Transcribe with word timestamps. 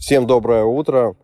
Всем 0.00 0.26
доброе 0.26 0.64
утро. 0.64 1.14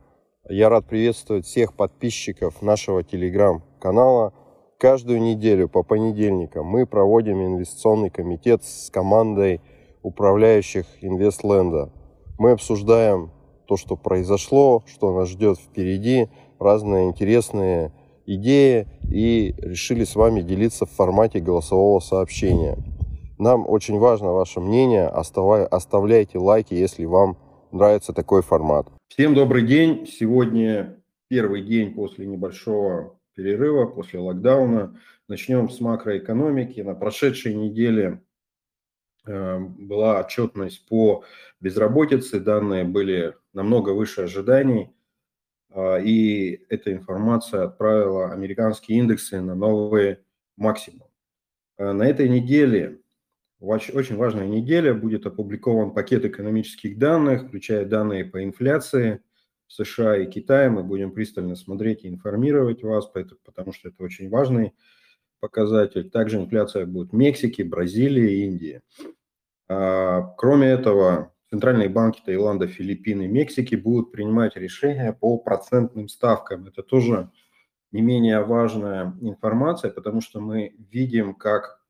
Я 0.50 0.68
рад 0.68 0.84
приветствовать 0.84 1.46
всех 1.46 1.72
подписчиков 1.72 2.60
нашего 2.60 3.02
телеграм-канала. 3.02 4.34
Каждую 4.78 5.22
неделю 5.22 5.66
по 5.66 5.82
понедельникам 5.82 6.66
мы 6.66 6.84
проводим 6.84 7.42
инвестиционный 7.42 8.10
комитет 8.10 8.62
с 8.64 8.90
командой 8.90 9.62
управляющих 10.02 10.84
Инвестленда. 11.00 11.90
Мы 12.38 12.50
обсуждаем 12.50 13.30
то, 13.66 13.78
что 13.78 13.96
произошло, 13.96 14.84
что 14.86 15.10
нас 15.14 15.30
ждет 15.30 15.58
впереди, 15.58 16.28
разные 16.60 17.06
интересные 17.06 17.94
идеи 18.26 18.86
и 19.10 19.54
решили 19.56 20.04
с 20.04 20.14
вами 20.14 20.42
делиться 20.42 20.84
в 20.84 20.90
формате 20.90 21.40
голосового 21.40 22.00
сообщения. 22.00 22.76
Нам 23.38 23.66
очень 23.66 23.98
важно 23.98 24.32
ваше 24.32 24.60
мнение, 24.60 25.06
оставляйте 25.06 26.38
лайки, 26.38 26.74
если 26.74 27.06
вам 27.06 27.38
нравится 27.76 28.12
такой 28.12 28.42
формат. 28.42 28.88
Всем 29.08 29.34
добрый 29.34 29.66
день. 29.66 30.06
Сегодня 30.06 31.02
первый 31.28 31.62
день 31.62 31.94
после 31.94 32.26
небольшого 32.26 33.18
перерыва, 33.34 33.86
после 33.86 34.18
локдауна. 34.18 35.00
Начнем 35.28 35.68
с 35.70 35.80
макроэкономики. 35.80 36.80
На 36.80 36.94
прошедшей 36.94 37.54
неделе 37.54 38.22
э, 39.26 39.58
была 39.58 40.20
отчетность 40.20 40.86
по 40.88 41.24
безработице. 41.60 42.40
Данные 42.40 42.84
были 42.84 43.34
намного 43.52 43.90
выше 43.90 44.22
ожиданий. 44.22 44.90
А, 45.70 45.98
и 45.98 46.64
эта 46.68 46.92
информация 46.92 47.64
отправила 47.64 48.32
американские 48.32 48.98
индексы 48.98 49.40
на 49.40 49.54
новые 49.54 50.24
максимумы. 50.56 51.06
Э, 51.78 51.92
на 51.92 52.04
этой 52.04 52.28
неделе 52.28 53.00
очень 53.60 54.16
важная 54.16 54.46
неделя. 54.46 54.94
Будет 54.94 55.26
опубликован 55.26 55.92
пакет 55.92 56.24
экономических 56.24 56.98
данных, 56.98 57.46
включая 57.46 57.84
данные 57.84 58.24
по 58.24 58.42
инфляции 58.44 59.20
в 59.66 59.72
США 59.72 60.16
и 60.16 60.26
Китае. 60.30 60.70
Мы 60.70 60.82
будем 60.82 61.12
пристально 61.12 61.56
смотреть 61.56 62.04
и 62.04 62.08
информировать 62.08 62.82
вас, 62.82 63.10
потому 63.44 63.72
что 63.72 63.88
это 63.88 64.02
очень 64.02 64.28
важный 64.28 64.72
показатель. 65.40 66.10
Также 66.10 66.38
инфляция 66.38 66.86
будет 66.86 67.12
в 67.12 67.14
Мексике, 67.14 67.64
Бразилии 67.64 68.44
Индии. 68.44 68.82
А, 69.68 70.22
кроме 70.36 70.68
этого, 70.68 71.32
центральные 71.50 71.88
банки 71.88 72.22
Таиланда, 72.24 72.66
Филиппин 72.66 73.22
и 73.22 73.26
Мексики 73.26 73.74
будут 73.74 74.12
принимать 74.12 74.56
решения 74.56 75.12
по 75.12 75.38
процентным 75.38 76.08
ставкам. 76.08 76.66
Это 76.66 76.82
тоже 76.82 77.30
не 77.92 78.02
менее 78.02 78.42
важная 78.42 79.16
информация, 79.20 79.90
потому 79.90 80.20
что 80.20 80.40
мы 80.40 80.74
видим, 80.90 81.34
как 81.34 81.80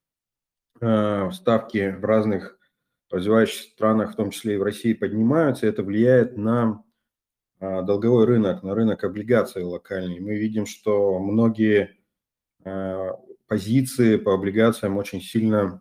ставки 0.78 1.96
в 1.98 2.05
разных 2.05 2.58
развивающихся 3.10 3.70
странах, 3.70 4.12
в 4.12 4.16
том 4.16 4.30
числе 4.30 4.55
и 4.55 4.58
в 4.58 4.62
России, 4.62 4.92
поднимаются, 4.92 5.66
это 5.66 5.82
влияет 5.82 6.36
на 6.36 6.82
э, 7.60 7.82
долговой 7.82 8.24
рынок, 8.24 8.62
на 8.62 8.74
рынок 8.74 9.04
облигаций 9.04 9.62
локальный. 9.62 10.20
Мы 10.20 10.36
видим, 10.36 10.66
что 10.66 11.19
многие 11.19 11.97
э, 12.64 13.10
позиции 13.47 14.16
по 14.16 14.34
облигациям 14.34 14.97
очень 14.97 15.20
сильно 15.20 15.80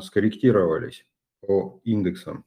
скорректировались 0.00 1.04
по 1.40 1.80
индексам. 1.82 2.44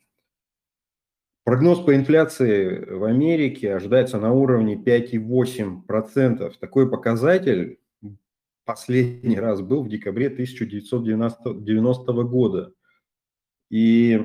Прогноз 1.43 1.79
по 1.79 1.95
инфляции 1.95 2.85
в 2.85 3.03
Америке 3.05 3.73
ожидается 3.73 4.19
на 4.19 4.31
уровне 4.31 4.75
5,8%. 4.75 6.53
Такой 6.59 6.89
показатель 6.89 7.79
последний 8.69 9.39
раз 9.39 9.61
был 9.61 9.81
в 9.81 9.89
декабре 9.89 10.27
1990 10.27 12.23
года. 12.25 12.71
И 13.71 14.23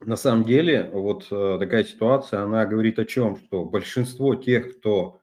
на 0.00 0.16
самом 0.16 0.44
деле 0.44 0.90
вот 0.92 1.28
э, 1.30 1.56
такая 1.60 1.84
ситуация, 1.84 2.42
она 2.42 2.66
говорит 2.66 2.98
о 2.98 3.04
чем? 3.04 3.36
Что 3.36 3.64
большинство 3.64 4.34
тех, 4.34 4.76
кто 4.76 5.20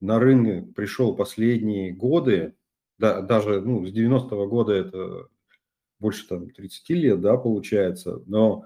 на 0.00 0.18
рынок 0.18 0.74
пришел 0.74 1.14
последние 1.14 1.92
годы, 1.92 2.54
да, 2.96 3.20
даже 3.20 3.60
ну, 3.60 3.84
с 3.84 3.92
90-го 3.92 4.46
года 4.46 4.72
это 4.72 5.28
больше 5.98 6.26
там 6.28 6.48
30 6.48 6.88
лет, 6.90 7.20
да, 7.20 7.36
получается, 7.36 8.22
но 8.24 8.64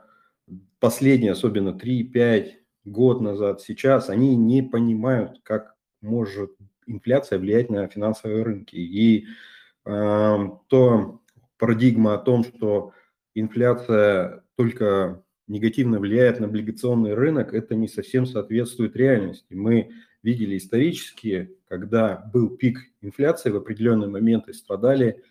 последние, 0.78 1.32
особенно 1.32 1.70
3-5 1.70 2.52
год 2.84 3.20
назад, 3.20 3.60
сейчас, 3.60 4.08
они 4.08 4.36
не 4.36 4.62
понимают, 4.62 5.40
как 5.42 5.74
может 6.00 6.56
инфляция 6.86 7.38
влияет 7.38 7.70
на 7.70 7.86
финансовые 7.88 8.42
рынки. 8.42 8.76
И 8.76 9.26
э, 9.84 10.48
то 10.68 11.20
парадигма 11.58 12.14
о 12.14 12.18
том, 12.18 12.44
что 12.44 12.92
инфляция 13.34 14.42
только 14.56 15.22
негативно 15.46 15.98
влияет 15.98 16.40
на 16.40 16.46
облигационный 16.46 17.14
рынок, 17.14 17.54
это 17.54 17.74
не 17.74 17.88
совсем 17.88 18.24
соответствует 18.24 18.96
реальности. 18.96 19.52
Мы 19.52 19.90
видели 20.22 20.56
исторически, 20.56 21.56
когда 21.68 22.16
был 22.32 22.56
пик 22.56 22.78
инфляции, 23.00 23.50
в 23.50 23.56
определенные 23.56 24.08
моменты 24.08 24.54
страдали, 24.54 25.22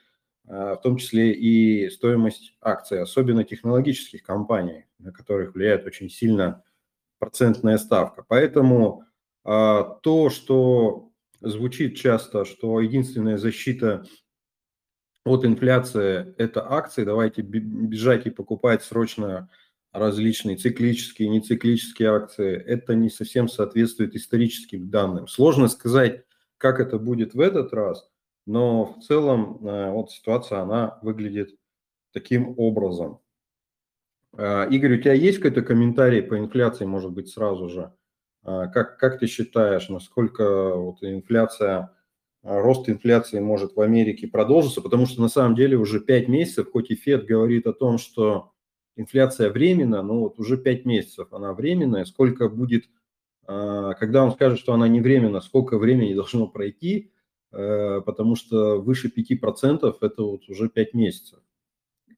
э, 0.48 0.76
в 0.78 0.82
том 0.84 0.98
числе 0.98 1.34
и 1.34 1.90
стоимость 1.90 2.56
акций, 2.62 3.02
особенно 3.02 3.44
технологических 3.44 4.24
компаний, 4.24 4.86
на 4.98 5.12
которых 5.12 5.56
влияет 5.56 5.86
очень 5.86 6.10
сильно 6.10 6.64
процентная 7.20 7.78
ставка. 7.78 8.24
Поэтому 8.28 9.04
э, 9.46 9.84
то, 10.02 10.30
что 10.30 11.09
звучит 11.42 11.98
часто, 11.98 12.46
что 12.46 12.80
единственная 12.80 13.38
защита 13.38 14.06
от 15.26 15.46
инфляции– 15.46 16.34
это 16.38 16.72
акции. 16.72 17.04
Давайте 17.04 17.42
бежать 17.42 18.26
и 18.26 18.32
покупать 18.32 18.84
срочно 18.84 19.50
различные 19.92 20.58
циклические 20.58 21.30
нециклические 21.30 22.10
акции. 22.10 22.56
Это 22.56 22.96
не 22.96 23.10
совсем 23.10 23.48
соответствует 23.48 24.16
историческим 24.16 24.90
данным. 24.90 25.28
Сложно 25.28 25.68
сказать, 25.68 26.24
как 26.58 26.80
это 26.80 27.00
будет 27.00 27.34
в 27.34 27.40
этот 27.40 27.74
раз, 27.74 28.10
но 28.46 28.94
в 28.94 29.00
целом 29.02 29.66
э, 29.66 29.92
вот 29.92 30.12
ситуация, 30.12 30.60
она 30.60 31.00
выглядит 31.02 31.56
таким 32.12 32.54
образом. 32.58 33.20
Э, 34.38 34.68
Игорь, 34.70 34.98
у 34.98 35.02
тебя 35.02 35.14
есть 35.14 35.38
какой-то 35.38 35.62
комментарий 35.62 36.22
по 36.22 36.38
инфляции, 36.38 36.86
может 36.86 37.12
быть, 37.12 37.30
сразу 37.30 37.70
же? 37.70 37.94
А, 38.44 38.68
как, 38.68 38.98
как 38.98 39.20
ты 39.20 39.28
считаешь, 39.28 39.90
насколько 39.90 40.76
вот 40.76 41.04
инфляция, 41.04 41.92
а, 42.44 42.60
рост 42.62 42.90
инфляции 42.90 43.40
может 43.40 43.76
в 43.76 43.82
Америке 43.82 44.28
продолжиться? 44.28 44.82
Потому 44.82 45.06
что 45.06 45.22
на 45.22 45.30
самом 45.30 45.56
деле 45.56 45.78
уже 45.78 46.00
5 46.00 46.28
месяцев, 46.28 46.72
хоть 46.72 46.92
и 46.92 46.96
Фед 46.96 47.26
говорит 47.26 47.68
о 47.68 47.74
том, 47.74 47.98
что 47.98 48.54
инфляция 48.96 49.50
временна, 49.50 50.02
но 50.02 50.22
вот 50.22 50.40
уже 50.40 50.58
5 50.58 50.86
месяцев 50.86 51.34
она 51.34 51.54
временная. 51.54 52.06
Сколько 52.06 52.50
будет, 52.50 52.86
а, 53.46 53.94
когда 53.96 54.24
он 54.24 54.32
скажет, 54.32 54.60
что 54.60 54.74
она 54.74 54.88
не 54.88 55.02
временна, 55.02 55.42
сколько 55.42 55.78
времени 55.78 56.14
должно 56.16 56.48
пройти, 56.48 57.12
э, 57.52 58.02
потому 58.06 58.36
что 58.36 58.82
выше 58.82 59.10
5% 59.10 59.98
это 60.02 60.24
вот 60.24 60.48
уже 60.50 60.70
5 60.70 60.94
месяцев. 60.94 61.40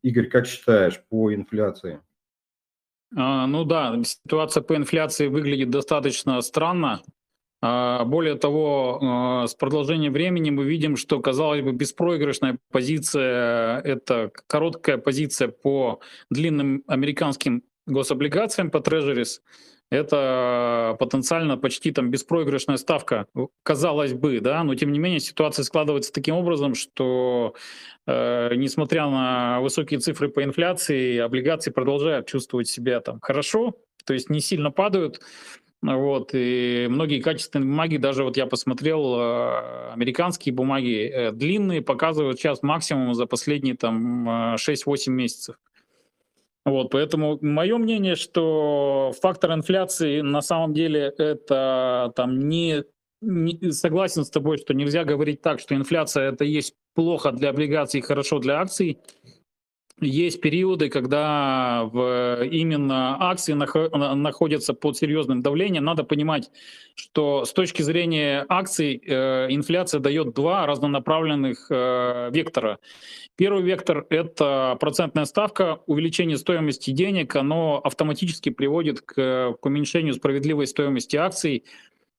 Игорь, 0.01 0.27
как 0.29 0.47
считаешь 0.47 1.03
по 1.09 1.33
инфляции? 1.33 2.01
А, 3.16 3.47
ну 3.47 3.63
да, 3.66 3.99
ситуация 4.03 4.63
по 4.63 4.75
инфляции 4.75 5.27
выглядит 5.27 5.69
достаточно 5.69 6.41
странно. 6.41 7.01
А, 7.61 8.05
более 8.05 8.35
того, 8.35 8.99
а, 9.01 9.47
с 9.47 9.53
продолжением 9.53 10.13
времени 10.13 10.49
мы 10.49 10.63
видим, 10.63 10.95
что, 10.95 11.19
казалось 11.19 11.61
бы, 11.61 11.73
беспроигрышная 11.73 12.57
позиция– 12.71 13.79
это 13.83 14.31
короткая 14.47 14.97
позиция 14.97 15.50
по 15.50 16.00
длинным 16.29 16.83
американским 16.88 17.63
гособлигациям, 17.86 18.72
по 18.72 18.80
трежерис– 18.80 19.42
это 19.92 20.96
потенциально 21.00 21.58
почти 21.58 21.92
там 21.92 22.09
беспроигрышная 22.09 22.78
ставка, 22.78 23.28
казалось 23.62 24.14
бы, 24.14 24.40
да, 24.40 24.64
но 24.64 24.74
тем 24.74 24.94
не 24.94 25.00
менее 25.00 25.19
ситуация 25.19 25.64
складывается 25.64 26.14
таким 26.14 26.36
образом, 26.36 26.75
что 26.75 27.56
э, 28.08 28.56
несмотря 28.56 29.08
на 29.08 29.59
высокие 29.59 30.00
цифры 30.00 30.30
по 30.30 30.46
инфляции, 30.46 31.18
облигации 31.18 31.72
продолжают 31.72 32.25
чувствовать 32.25 32.69
себя 32.69 33.02
там 33.02 33.19
хорошо, 33.22 33.75
то 34.06 34.13
есть 34.13 34.30
не 34.30 34.40
сильно 34.40 34.72
падают, 34.72 35.19
вот, 35.81 36.30
и 36.34 36.88
многие 36.89 37.19
качественные 37.19 37.68
бумаги, 37.68 37.98
даже 37.98 38.24
вот 38.24 38.38
я 38.38 38.45
посмотрел, 38.45 39.19
э, 39.19 39.92
американские 39.92 40.56
бумаги 40.56 41.12
э, 41.13 41.31
длинные, 41.34 41.81
показывают 41.81 42.39
сейчас 42.39 42.63
максимум 42.63 43.13
за 43.13 43.25
последние 43.25 43.75
там 43.75 44.56
6-8 44.56 45.10
месяцев. 45.10 45.57
Вот, 46.63 46.92
поэтому 46.92 47.40
мое 47.42 47.78
мнение, 47.78 48.16
что 48.16 49.13
фактор 49.19 49.54
инфляции 49.54 50.22
на 50.22 50.42
самом 50.42 50.74
деле 50.74 51.12
это 51.18 52.13
там 52.16 52.38
не, 52.38 52.84
не 53.22 53.72
согласен 53.72 54.24
с 54.24 54.30
тобой, 54.30 54.58
что 54.58 54.75
нельзя 54.75 55.04
говорить 55.04 55.42
так, 55.42 55.60
что 55.60 55.74
инфляция 55.74 56.31
это 56.31 56.46
есть 56.46 56.75
плохо 56.94 57.31
для 57.31 57.50
облигаций, 57.50 58.02
хорошо 58.02 58.38
для 58.40 58.62
акций. 58.62 59.00
Есть 60.01 60.42
периоды, 60.42 60.89
когда 60.89 61.83
в, 61.86 62.44
именно 62.44 63.18
акции 63.19 63.53
находятся 63.53 64.74
под 64.74 64.98
серьезным 64.98 65.42
давлением. 65.42 65.86
Надо 65.86 66.03
понимать, 66.03 66.50
что 66.95 67.45
с 67.45 67.53
точки 67.53 67.81
зрения 67.81 68.45
акций 68.50 69.01
э, 69.06 69.48
инфляция 69.50 70.00
дает 70.00 70.33
два 70.33 70.65
разнонаправленных 70.65 71.68
э, 71.69 72.31
вектора. 72.33 72.80
Первый 73.36 73.63
вектор— 73.63 74.06
это 74.09 74.77
процентная 74.80 75.25
ставка, 75.25 75.80
увеличение 75.86 76.38
стоимости 76.38 76.92
денег, 76.92 77.36
оно 77.36 77.80
автоматически 77.83 78.50
приводит 78.50 79.01
к, 79.01 79.56
к 79.59 79.65
уменьшению 79.65 80.13
справедливой 80.13 80.68
стоимости 80.68 81.15
акций, 81.15 81.63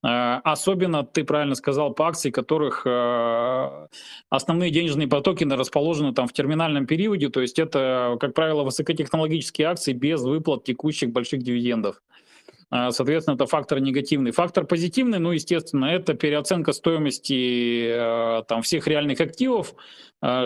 особенно, 0.03 1.05
ты 1.05 1.23
правильно 1.25 1.55
сказал, 1.55 1.95
по 1.95 2.09
акции, 2.09 2.31
которых 2.31 2.83
э, 2.85 3.87
основные 4.31 4.71
денежные 4.71 5.07
потоки 5.07 5.45
расположены 5.45 6.13
там 6.13 6.27
в 6.27 6.33
терминальном 6.33 6.87
периоде, 6.87 7.29
то 7.29 7.41
есть 7.41 7.59
это, 7.61 8.17
как 8.21 8.35
правило, 8.35 8.65
высокотехнологические 8.65 9.69
акции 9.69 9.93
без 9.93 10.23
выплат 10.23 10.65
текущих 10.65 11.11
больших 11.11 11.43
дивидендов. 11.43 12.03
Э, 12.73 12.91
соответственно, 12.91 13.37
это 13.37 13.47
фактор 13.47 13.79
негативный. 13.79 14.33
Фактор 14.33 14.67
позитивный, 14.67 15.21
ну, 15.21 15.31
естественно, 15.31 15.85
это 15.85 16.15
переоценка 16.15 16.73
стоимости 16.73 17.95
там, 18.49 18.63
всех 18.63 18.89
реальных 18.89 19.21
активов, 19.21 19.75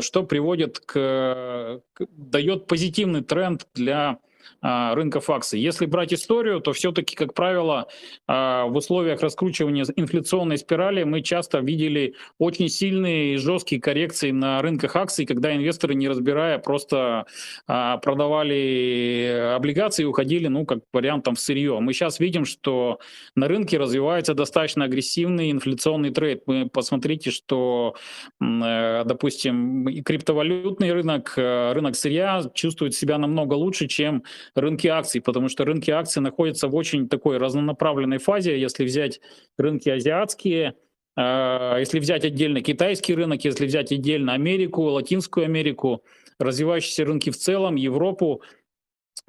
что 0.00 0.22
приводит 0.22 0.80
к, 0.80 1.80
дает 2.10 2.66
позитивный 2.66 3.22
тренд 3.22 3.66
для 3.74 4.18
рынков 4.62 5.30
акций. 5.30 5.60
Если 5.60 5.86
брать 5.86 6.12
историю, 6.12 6.60
то 6.60 6.72
все-таки, 6.72 7.14
как 7.14 7.34
правило, 7.34 7.86
а, 8.26 8.66
в 8.66 8.76
условиях 8.76 9.20
раскручивания 9.20 9.84
инфляционной 9.96 10.58
спирали 10.58 11.04
мы 11.04 11.22
часто 11.22 11.58
видели 11.58 12.14
очень 12.38 12.68
сильные 12.68 13.34
и 13.34 13.36
жесткие 13.36 13.80
коррекции 13.80 14.30
на 14.30 14.62
рынках 14.62 14.96
акций, 14.96 15.26
когда 15.26 15.54
инвесторы, 15.54 15.94
не 15.94 16.08
разбирая, 16.08 16.58
просто 16.58 17.26
а, 17.66 17.98
продавали 17.98 19.54
облигации 19.54 20.02
и 20.02 20.06
уходили, 20.06 20.48
ну, 20.48 20.64
как 20.66 20.80
вариант 20.92 21.24
там 21.24 21.34
в 21.34 21.40
сырье. 21.40 21.78
Мы 21.80 21.92
сейчас 21.92 22.20
видим, 22.20 22.44
что 22.44 22.98
на 23.34 23.48
рынке 23.48 23.78
развивается 23.78 24.34
достаточно 24.34 24.84
агрессивный 24.84 25.50
инфляционный 25.50 26.10
трейд. 26.10 26.42
Вы 26.46 26.68
посмотрите, 26.68 27.30
что, 27.30 27.94
э, 28.40 29.04
допустим, 29.04 30.02
криптовалютный 30.04 30.92
рынок, 30.92 31.34
э, 31.36 31.72
рынок 31.72 31.96
сырья 31.96 32.42
чувствует 32.54 32.94
себя 32.94 33.18
намного 33.18 33.54
лучше, 33.54 33.86
чем 33.86 34.24
рынки 34.54 34.86
акций, 34.86 35.20
потому 35.20 35.48
что 35.48 35.64
рынки 35.64 35.90
акций 35.90 36.20
находятся 36.20 36.68
в 36.68 36.74
очень 36.74 37.08
такой 37.08 37.38
разнонаправленной 37.38 38.18
фазе. 38.18 38.60
Если 38.60 38.84
взять 38.84 39.20
рынки 39.58 39.88
азиатские, 39.88 40.74
а, 41.16 41.78
если 41.78 41.98
взять 41.98 42.24
отдельно 42.24 42.60
китайский 42.60 43.14
рынок, 43.14 43.44
если 43.44 43.66
взять 43.66 43.92
отдельно 43.92 44.34
Америку, 44.34 44.82
Латинскую 44.82 45.46
Америку, 45.46 46.04
развивающиеся 46.38 47.04
рынки 47.04 47.30
в 47.30 47.36
целом, 47.36 47.76
Европу, 47.76 48.42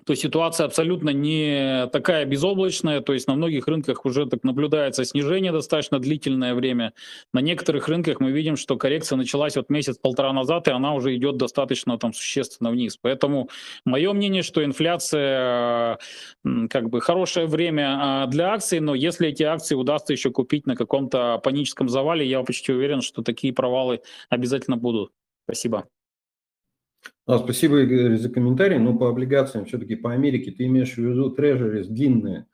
то 0.05 0.15
ситуация 0.15 0.65
абсолютно 0.65 1.09
не 1.09 1.87
такая 1.87 2.25
безоблачная, 2.25 3.01
то 3.01 3.13
есть 3.13 3.27
на 3.27 3.35
многих 3.35 3.67
рынках 3.67 4.05
уже 4.05 4.25
так 4.25 4.43
наблюдается 4.43 5.03
снижение 5.03 5.51
достаточно 5.51 5.99
длительное 5.99 6.53
время. 6.53 6.93
На 7.33 7.39
некоторых 7.39 7.87
рынках 7.87 8.19
мы 8.19 8.31
видим, 8.31 8.55
что 8.55 8.77
коррекция 8.77 9.17
началась 9.17 9.55
вот 9.55 9.69
месяц-полтора 9.69 10.31
назад, 10.33 10.67
и 10.67 10.71
она 10.71 10.93
уже 10.93 11.15
идет 11.15 11.37
достаточно 11.37 11.97
там 11.97 12.13
существенно 12.13 12.71
вниз. 12.71 12.97
Поэтому 13.01 13.49
мое 13.85 14.13
мнение, 14.13 14.43
что 14.43 14.63
инфляция 14.63 15.99
как 16.69 16.89
бы 16.89 17.01
хорошее 17.01 17.47
время 17.47 17.97
а, 17.99 18.27
для 18.27 18.53
акций, 18.53 18.79
но 18.79 18.95
если 18.95 19.27
эти 19.29 19.43
акции 19.43 19.75
удастся 19.75 20.13
еще 20.13 20.31
купить 20.31 20.67
на 20.67 20.75
каком-то 20.75 21.39
паническом 21.43 21.89
завале, 21.89 22.25
я 22.25 22.41
почти 22.43 22.71
уверен, 22.71 23.01
что 23.01 23.23
такие 23.23 23.53
провалы 23.53 24.01
обязательно 24.29 24.77
будут. 24.77 25.11
Спасибо. 25.45 25.87
А, 27.27 27.39
спасибо, 27.39 27.81
Игорь, 27.81 28.17
за 28.17 28.29
комментарий. 28.29 28.77
Но 28.77 28.97
по 28.97 29.09
облигациям, 29.09 29.65
все-таки 29.65 29.95
по 29.95 30.13
Америке, 30.13 30.51
ты 30.51 30.65
имеешь 30.65 30.93
в 30.93 30.97
виду 30.97 31.29
трежерис 31.29 31.87
длинные, 31.87 32.47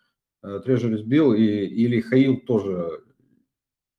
трежерис 0.65 1.01
бил 1.01 1.33
и, 1.33 1.43
или 1.43 2.01
хаил 2.01 2.37
тоже 2.37 3.03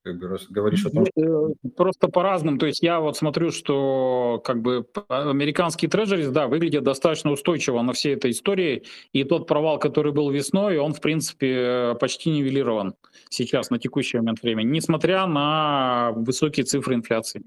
как 0.05 0.19
бы 0.19 0.39
говоришь 0.51 0.85
о 0.85 0.91
том, 0.91 1.07
что... 1.07 1.49
Э, 1.49 1.69
просто 1.77 2.09
по-разному. 2.09 2.59
То 2.59 2.67
есть 2.67 2.83
я 2.83 3.01
вот 3.01 3.17
смотрю, 3.17 3.51
что 3.51 4.43
как 4.45 4.61
бы 4.61 4.87
американские 5.09 5.91
трежерис, 5.91 6.29
да, 6.29 6.47
выглядят 6.47 6.85
достаточно 6.85 7.31
устойчиво 7.31 7.81
на 7.81 7.95
всей 7.95 8.15
этой 8.15 8.33
истории. 8.33 8.83
И 9.13 9.25
тот 9.25 9.47
провал, 9.47 9.79
который 9.79 10.13
был 10.13 10.31
весной, 10.31 10.77
он, 10.77 10.93
в 10.93 11.01
принципе, 11.01 11.97
почти 12.01 12.31
нивелирован 12.31 12.97
сейчас, 13.31 13.71
на 13.71 13.79
текущий 13.79 14.19
момент 14.19 14.43
времени, 14.43 14.73
несмотря 14.73 15.27
на 15.27 16.13
высокие 16.15 16.65
цифры 16.65 16.97
инфляции. 16.97 17.43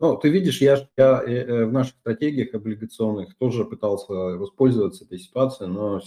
Ну, 0.00 0.16
ты 0.16 0.30
видишь, 0.30 0.62
я, 0.62 0.88
я 0.96 1.22
э, 1.26 1.30
э, 1.30 1.64
в 1.66 1.72
наших 1.72 1.94
стратегиях 1.96 2.54
облигационных 2.54 3.36
тоже 3.36 3.66
пытался 3.66 4.12
воспользоваться 4.12 5.04
этой 5.04 5.18
ситуацией, 5.18 5.68
но, 5.68 6.00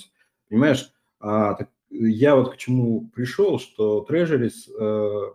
понимаешь, 0.49 0.91
а, 1.19 1.53
так, 1.53 1.69
я 1.91 2.35
вот 2.35 2.53
к 2.53 2.57
чему 2.57 3.11
пришел, 3.13 3.59
что 3.59 4.03
Treasuries, 4.09 4.67
э, 4.79 5.33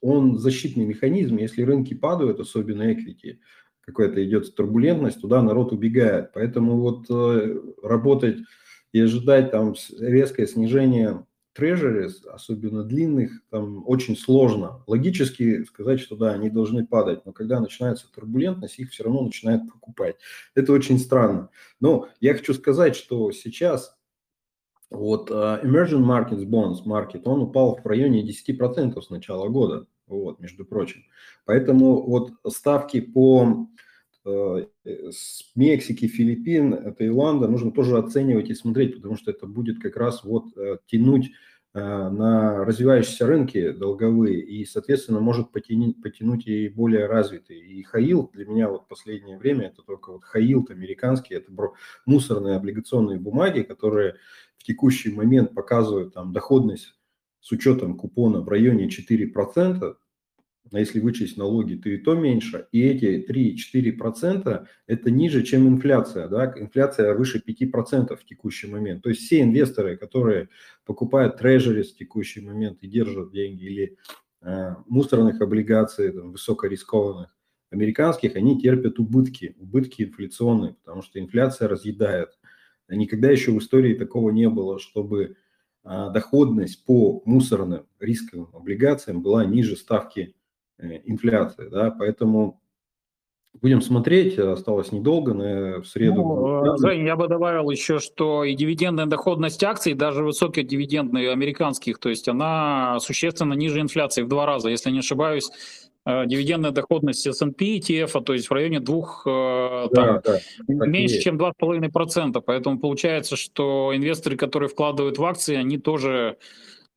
он 0.00 0.38
защитный 0.38 0.86
механизм, 0.86 1.36
если 1.36 1.62
рынки 1.62 1.92
падают, 1.92 2.40
особенно 2.40 2.90
equity, 2.90 3.38
какая-то 3.82 4.24
идет 4.24 4.54
турбулентность, 4.54 5.20
туда 5.20 5.42
народ 5.42 5.72
убегает. 5.72 6.32
Поэтому 6.32 6.80
вот 6.80 7.04
э, 7.10 7.60
работать 7.82 8.38
и 8.92 9.00
ожидать 9.00 9.50
там 9.50 9.74
резкое 9.98 10.46
снижение 10.46 11.26
трежерис, 11.58 12.24
особенно 12.24 12.84
длинных, 12.84 13.42
там 13.50 13.82
очень 13.84 14.16
сложно. 14.16 14.84
Логически 14.86 15.64
сказать, 15.64 15.98
что 15.98 16.14
да, 16.14 16.30
они 16.30 16.50
должны 16.50 16.86
падать, 16.86 17.26
но 17.26 17.32
когда 17.32 17.58
начинается 17.58 18.06
турбулентность, 18.12 18.78
их 18.78 18.92
все 18.92 19.02
равно 19.02 19.22
начинают 19.22 19.68
покупать. 19.68 20.14
Это 20.54 20.72
очень 20.72 21.00
странно. 21.00 21.50
Но 21.80 22.08
я 22.20 22.34
хочу 22.34 22.54
сказать, 22.54 22.94
что 22.94 23.32
сейчас 23.32 23.98
вот 24.88 25.32
uh, 25.32 25.60
Emerging 25.64 26.04
Markets 26.04 26.44
Bonds 26.44 26.84
Market, 26.86 27.22
он 27.24 27.42
упал 27.42 27.80
в 27.82 27.86
районе 27.86 28.22
10% 28.22 29.02
с 29.02 29.10
начала 29.10 29.48
года, 29.48 29.88
вот, 30.06 30.38
между 30.38 30.64
прочим. 30.64 31.02
Поэтому 31.44 32.06
вот 32.06 32.34
ставки 32.46 33.00
по 33.00 33.66
uh, 34.24 34.68
с 34.84 35.50
Мексики, 35.56 36.06
Филиппин, 36.06 36.94
Таиланда 36.94 37.48
нужно 37.48 37.72
тоже 37.72 37.98
оценивать 37.98 38.48
и 38.48 38.54
смотреть, 38.54 38.94
потому 38.94 39.16
что 39.16 39.32
это 39.32 39.48
будет 39.48 39.82
как 39.82 39.96
раз 39.96 40.22
вот 40.22 40.56
uh, 40.56 40.78
тянуть 40.86 41.32
Э, 41.32 41.47
на 41.78 42.64
развивающиеся 42.64 43.26
рынки 43.26 43.70
долговые 43.72 44.40
и, 44.40 44.64
соответственно, 44.64 45.20
может 45.20 45.52
потянуть, 45.52 46.00
потянуть 46.02 46.46
и 46.46 46.68
более 46.68 47.06
развитые. 47.06 47.60
И 47.60 47.82
хаил 47.82 48.30
для 48.32 48.46
меня 48.46 48.68
вот 48.68 48.88
последнее 48.88 49.38
время 49.38 49.66
это 49.66 49.82
только 49.82 50.12
вот 50.12 50.24
хаил 50.24 50.66
американский, 50.70 51.34
это 51.34 51.52
мусорные 52.06 52.56
облигационные 52.56 53.18
бумаги, 53.18 53.62
которые 53.62 54.16
в 54.56 54.64
текущий 54.64 55.12
момент 55.12 55.54
показывают 55.54 56.14
там 56.14 56.32
доходность 56.32 56.94
с 57.40 57.52
учетом 57.52 57.96
купона 57.96 58.40
в 58.40 58.48
районе 58.48 58.88
4%, 58.88 59.96
а 60.72 60.78
если 60.78 61.00
вычесть 61.00 61.36
налоги, 61.36 61.74
то 61.74 61.88
и 61.88 61.96
то 61.96 62.14
меньше. 62.14 62.68
И 62.72 62.82
эти 62.82 63.26
3-4% 63.28 64.66
это 64.86 65.10
ниже, 65.10 65.42
чем 65.42 65.66
инфляция. 65.68 66.28
Да? 66.28 66.52
Инфляция 66.56 67.14
выше 67.14 67.42
5% 67.46 68.16
в 68.16 68.24
текущий 68.24 68.66
момент. 68.66 69.02
То 69.02 69.08
есть 69.08 69.22
все 69.22 69.40
инвесторы, 69.40 69.96
которые 69.96 70.48
покупают 70.84 71.38
трежерис 71.38 71.92
в 71.92 71.96
текущий 71.96 72.40
момент 72.40 72.78
и 72.82 72.88
держат 72.88 73.32
деньги 73.32 73.64
или 73.64 73.96
э, 74.42 74.74
мусорных 74.86 75.40
облигаций, 75.40 76.12
там, 76.12 76.32
высокорискованных, 76.32 77.34
американских, 77.70 78.36
они 78.36 78.60
терпят 78.60 78.98
убытки, 78.98 79.54
убытки 79.58 80.02
инфляционные, 80.02 80.74
потому 80.74 81.02
что 81.02 81.18
инфляция 81.18 81.68
разъедает. 81.68 82.38
Никогда 82.88 83.30
еще 83.30 83.52
в 83.52 83.58
истории 83.58 83.94
такого 83.94 84.30
не 84.30 84.48
было, 84.48 84.78
чтобы 84.78 85.36
э, 85.84 86.10
доходность 86.12 86.84
по 86.84 87.22
мусорным 87.26 87.86
рисковым 88.00 88.48
облигациям 88.54 89.22
была 89.22 89.44
ниже 89.44 89.76
ставки 89.76 90.34
инфляции, 90.78 91.68
да, 91.68 91.90
поэтому 91.90 92.60
будем 93.60 93.80
смотреть, 93.80 94.38
осталось 94.38 94.92
недолго, 94.92 95.34
на, 95.34 95.80
в 95.80 95.86
среду. 95.86 96.22
Ну, 96.22 96.74
э, 96.74 96.76
Жень, 96.78 97.06
я 97.06 97.16
бы 97.16 97.28
добавил 97.28 97.70
еще, 97.70 97.98
что 97.98 98.44
и 98.44 98.54
дивидендная 98.54 99.06
доходность 99.06 99.62
акций, 99.64 99.94
даже 99.94 100.22
высокодивидендные 100.22 101.32
американских, 101.32 101.98
то 101.98 102.08
есть 102.08 102.28
она 102.28 102.98
существенно 103.00 103.54
ниже 103.54 103.80
инфляции 103.80 104.22
в 104.22 104.28
два 104.28 104.46
раза, 104.46 104.68
если 104.68 104.90
не 104.90 105.00
ошибаюсь, 105.00 105.50
э, 106.04 106.26
дивидендная 106.26 106.70
доходность 106.70 107.26
S&P 107.26 107.78
ETF, 107.78 108.22
то 108.22 108.32
есть 108.32 108.48
в 108.48 108.52
районе 108.52 108.80
двух, 108.80 109.22
да, 109.24 109.88
там, 109.92 110.20
да, 110.24 110.86
меньше, 110.86 111.20
чем 111.20 111.36
2,5%. 111.36 112.40
Поэтому 112.44 112.78
получается, 112.78 113.36
что 113.36 113.92
инвесторы, 113.94 114.36
которые 114.36 114.68
вкладывают 114.68 115.18
в 115.18 115.24
акции, 115.24 115.56
они 115.56 115.78
тоже 115.78 116.36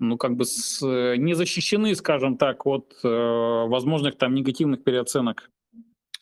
ну, 0.02 0.18
как 0.18 0.36
бы 0.36 0.46
с, 0.46 0.82
э, 0.86 1.16
не 1.18 1.36
защищены, 1.36 1.96
скажем 1.96 2.38
так, 2.38 2.66
от 2.66 2.94
э, 3.04 3.08
возможных 3.08 4.18
там 4.18 4.34
негативных 4.34 4.84
переоценок. 4.84 5.50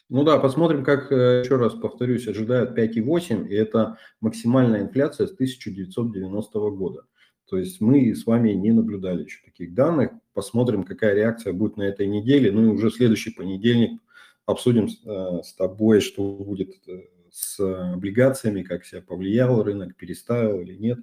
Ну 0.09 0.23
да, 0.23 0.37
посмотрим, 0.37 0.83
как, 0.83 1.11
э, 1.11 1.41
еще 1.43 1.55
раз 1.55 1.73
повторюсь, 1.73 2.27
ожидают 2.27 2.77
5,8, 2.77 3.47
и 3.47 3.55
это 3.55 3.97
максимальная 4.21 4.81
инфляция 4.81 5.27
с 5.27 5.31
1990 5.31 6.59
года. 6.71 7.05
То 7.49 7.57
есть 7.57 7.79
мы 7.79 8.13
с 8.13 8.25
вами 8.25 8.51
не 8.51 8.71
наблюдали 8.71 9.23
еще 9.23 9.39
таких 9.43 9.73
данных. 9.73 10.11
Посмотрим, 10.33 10.83
какая 10.83 11.15
реакция 11.15 11.53
будет 11.53 11.77
на 11.77 11.83
этой 11.83 12.05
неделе. 12.05 12.51
Ну 12.51 12.65
и 12.65 12.67
уже 12.67 12.91
следующий 12.91 13.31
понедельник 13.31 13.99
обсудим 14.45 14.87
э, 14.87 15.41
с 15.43 15.53
тобой, 15.53 16.01
что 16.01 16.23
будет 16.23 16.75
э, 16.87 17.01
с 17.31 17.59
облигациями, 17.59 18.63
как 18.63 18.85
себя 18.85 19.01
повлиял 19.01 19.63
рынок, 19.63 19.95
переставил 19.95 20.61
или 20.61 20.75
нет. 20.75 20.99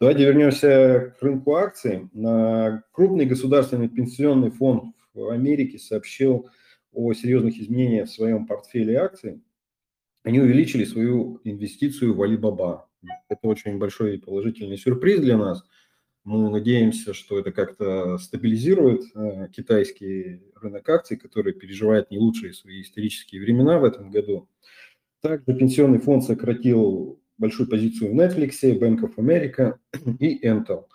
Давайте 0.00 0.24
вернемся 0.24 1.14
к 1.18 1.22
рынку 1.22 1.54
акций. 1.54 2.08
Крупный 2.92 3.26
государственный 3.26 3.88
пенсионный 3.88 4.50
фонд 4.50 4.94
в 5.14 5.28
Америке 5.30 5.78
сообщил 5.78 6.48
о 6.92 7.12
серьезных 7.14 7.58
изменениях 7.58 8.08
в 8.08 8.12
своем 8.12 8.46
портфеле 8.46 8.96
акций. 8.98 9.42
Они 10.24 10.40
увеличили 10.40 10.84
свою 10.84 11.40
инвестицию 11.44 12.14
в 12.14 12.22
Alibaba. 12.22 12.82
Это 13.28 13.48
очень 13.48 13.78
большой 13.78 14.18
положительный 14.18 14.76
сюрприз 14.76 15.20
для 15.20 15.36
нас. 15.36 15.64
Мы 16.24 16.50
надеемся, 16.50 17.14
что 17.14 17.40
это 17.40 17.50
как-то 17.50 18.16
стабилизирует 18.18 19.02
э, 19.16 19.48
китайский 19.48 20.40
рынок 20.54 20.88
акций, 20.88 21.16
который 21.16 21.52
переживает 21.52 22.12
не 22.12 22.18
лучшие 22.18 22.52
свои 22.52 22.82
исторические 22.82 23.40
времена 23.40 23.80
в 23.80 23.84
этом 23.84 24.08
году. 24.08 24.48
Также 25.22 25.54
пенсионный 25.56 26.00
фонд 26.00 26.24
сократил 26.24 27.20
большую 27.38 27.68
позицию 27.68 28.12
в 28.12 28.18
Netflix, 28.18 28.60
Bank 28.62 29.00
of 29.02 29.14
America 29.16 29.76
и 30.18 30.44
Intel. 30.46 30.86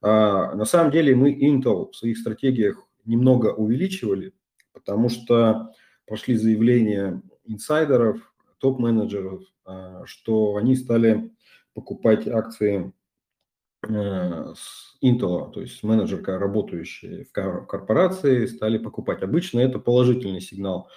А, 0.00 0.54
на 0.54 0.64
самом 0.64 0.90
деле 0.90 1.14
мы 1.14 1.32
Intel 1.32 1.90
в 1.90 1.96
своих 1.96 2.18
стратегиях 2.18 2.84
немного 3.04 3.52
увеличивали, 3.54 4.32
потому 4.72 5.08
что 5.08 5.72
пошли 6.06 6.36
заявления 6.36 7.22
инсайдеров, 7.44 8.32
топ-менеджеров, 8.58 9.42
а, 9.64 10.04
что 10.06 10.56
они 10.56 10.74
стали 10.74 11.30
покупать 11.72 12.26
акции 12.26 12.92
э, 13.88 14.54
с 14.56 14.96
Intel, 15.04 15.52
то 15.52 15.60
есть 15.60 15.84
менеджерка, 15.84 16.36
работающие 16.38 17.24
в 17.24 17.30
корпорации, 17.30 18.46
стали 18.46 18.78
покупать. 18.78 19.22
Обычно 19.22 19.60
это 19.60 19.78
положительный 19.78 20.40
сигнал. 20.40 20.88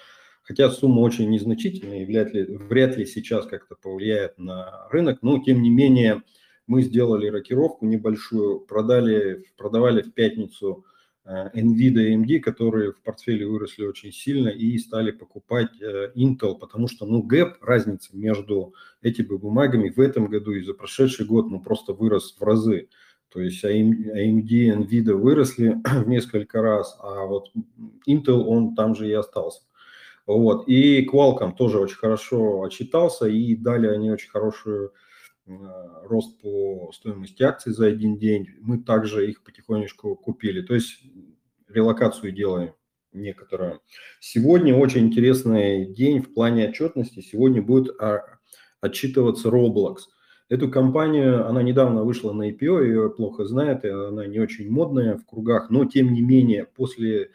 Хотя 0.42 0.70
сумма 0.70 1.00
очень 1.00 1.30
незначительная 1.30 2.02
и 2.02 2.04
вряд 2.04 2.32
ли, 2.32 2.44
вряд 2.44 2.96
ли 2.96 3.06
сейчас 3.06 3.46
как-то 3.46 3.76
повлияет 3.76 4.38
на 4.38 4.88
рынок, 4.90 5.18
но 5.22 5.42
тем 5.42 5.62
не 5.62 5.70
менее 5.70 6.22
мы 6.66 6.82
сделали 6.82 7.28
рокировку 7.28 7.86
небольшую, 7.86 8.60
продали, 8.60 9.44
продавали 9.56 10.02
в 10.02 10.12
пятницу 10.12 10.84
Э, 11.24 11.50
NVIDIA 11.54 12.14
AMD, 12.14 12.40
которые 12.40 12.92
в 12.92 13.00
портфеле 13.00 13.46
выросли 13.46 13.84
очень 13.84 14.12
сильно 14.12 14.48
и 14.48 14.76
стали 14.78 15.12
покупать 15.12 15.70
э, 15.80 16.10
Intel, 16.16 16.58
потому 16.58 16.88
что, 16.88 17.06
ну, 17.06 17.22
гэп, 17.22 17.62
разница 17.62 18.16
между 18.16 18.74
этими 19.02 19.36
бумагами 19.36 19.90
в 19.90 20.00
этом 20.00 20.26
году 20.26 20.52
и 20.52 20.64
за 20.64 20.74
прошедший 20.74 21.26
год, 21.26 21.48
ну, 21.48 21.60
просто 21.60 21.92
вырос 21.92 22.36
в 22.38 22.42
разы. 22.42 22.88
То 23.28 23.40
есть 23.40 23.64
AMD 23.64 24.48
NVIDIA 24.50 25.14
выросли 25.14 25.80
в 25.84 26.08
несколько 26.08 26.60
раз, 26.60 26.98
а 27.00 27.24
вот 27.26 27.52
Intel, 28.08 28.42
он 28.42 28.74
там 28.74 28.96
же 28.96 29.08
и 29.08 29.12
остался. 29.12 29.62
Вот. 30.26 30.68
И 30.68 31.06
Qualcomm 31.06 31.54
тоже 31.56 31.78
очень 31.78 31.96
хорошо 31.96 32.62
отчитался, 32.62 33.26
и 33.26 33.54
дали 33.56 33.86
они 33.88 34.10
очень 34.10 34.30
хорошую 34.30 34.92
Э, 35.46 35.52
рост 36.04 36.40
по 36.40 36.90
стоимости 36.92 37.42
акций 37.42 37.72
за 37.72 37.86
один 37.86 38.16
день. 38.16 38.48
Мы 38.60 38.78
также 38.78 39.28
их 39.28 39.42
потихонечку 39.42 40.14
купили. 40.14 40.62
То 40.62 40.74
есть 40.74 41.02
релокацию 41.68 42.32
делаем 42.32 42.74
некоторую. 43.12 43.80
Сегодня 44.20 44.74
очень 44.76 45.06
интересный 45.06 45.86
день 45.86 46.20
в 46.20 46.32
плане 46.32 46.68
отчетности. 46.68 47.20
Сегодня 47.20 47.60
будет 47.60 48.00
а, 48.00 48.22
отчитываться 48.80 49.48
Roblox. 49.48 49.96
Эту 50.48 50.70
компанию, 50.70 51.46
она 51.48 51.62
недавно 51.62 52.04
вышла 52.04 52.32
на 52.32 52.50
IPO, 52.50 52.84
ее 52.86 53.10
плохо 53.10 53.44
знает, 53.44 53.84
и 53.84 53.88
она 53.88 54.26
не 54.26 54.38
очень 54.38 54.70
модная 54.70 55.16
в 55.16 55.26
кругах, 55.26 55.70
но 55.70 55.86
тем 55.86 56.12
не 56.12 56.20
менее 56.20 56.66
после 56.66 57.30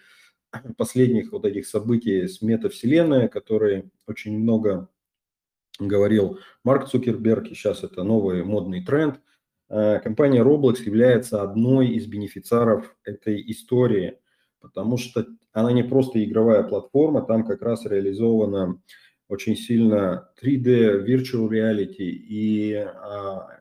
последних 0.78 1.32
вот 1.32 1.46
этих 1.46 1.68
событий 1.68 2.28
с 2.28 2.42
метавселенной, 2.42 3.30
которые 3.30 3.90
очень 4.08 4.38
много 4.38 4.90
говорил 5.80 6.40
Марк 6.64 6.88
Цукерберг, 6.88 7.48
и 7.48 7.54
сейчас 7.56 7.84
это 7.84 8.04
новый 8.04 8.44
модный 8.44 8.84
тренд. 8.84 9.20
Э, 9.70 10.00
компания 10.00 10.44
Roblox 10.44 10.82
является 10.84 11.42
одной 11.42 11.90
из 11.90 12.08
бенефициаров 12.08 12.96
этой 13.04 13.44
истории, 13.52 14.20
потому 14.60 14.98
что 14.98 15.28
она 15.52 15.72
не 15.72 15.84
просто 15.84 16.24
игровая 16.24 16.64
платформа, 16.64 17.22
там 17.22 17.46
как 17.46 17.62
раз 17.62 17.86
реализована 17.86 18.82
очень 19.28 19.58
сильно 19.58 20.30
3D, 20.42 21.06
virtual 21.06 21.50
reality, 21.50 22.06
и, 22.06 22.74
а, 22.76 23.60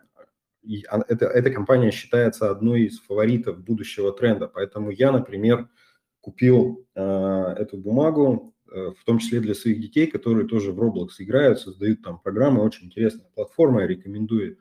и 0.62 0.84
эта, 1.08 1.26
эта 1.26 1.50
компания 1.50 1.90
считается 1.90 2.50
одной 2.50 2.82
из 2.82 3.00
фаворитов 3.00 3.64
будущего 3.64 4.12
тренда. 4.12 4.46
Поэтому 4.46 4.90
я, 4.90 5.10
например, 5.10 5.68
купил 6.26 6.84
э, 6.94 7.54
эту 7.58 7.76
бумагу, 7.78 8.52
Э, 8.76 8.92
в 8.98 9.04
том 9.04 9.18
числе 9.18 9.40
для 9.40 9.54
своих 9.54 9.80
детей, 9.80 10.06
которые 10.06 10.46
тоже 10.46 10.72
в 10.72 10.82
Roblox 10.82 11.10
играют, 11.18 11.60
создают 11.60 12.02
там 12.02 12.18
программы, 12.18 12.62
очень 12.62 12.86
интересная 12.86 13.28
платформа, 13.34 13.82
я 13.82 13.86
рекомендую 13.86 14.58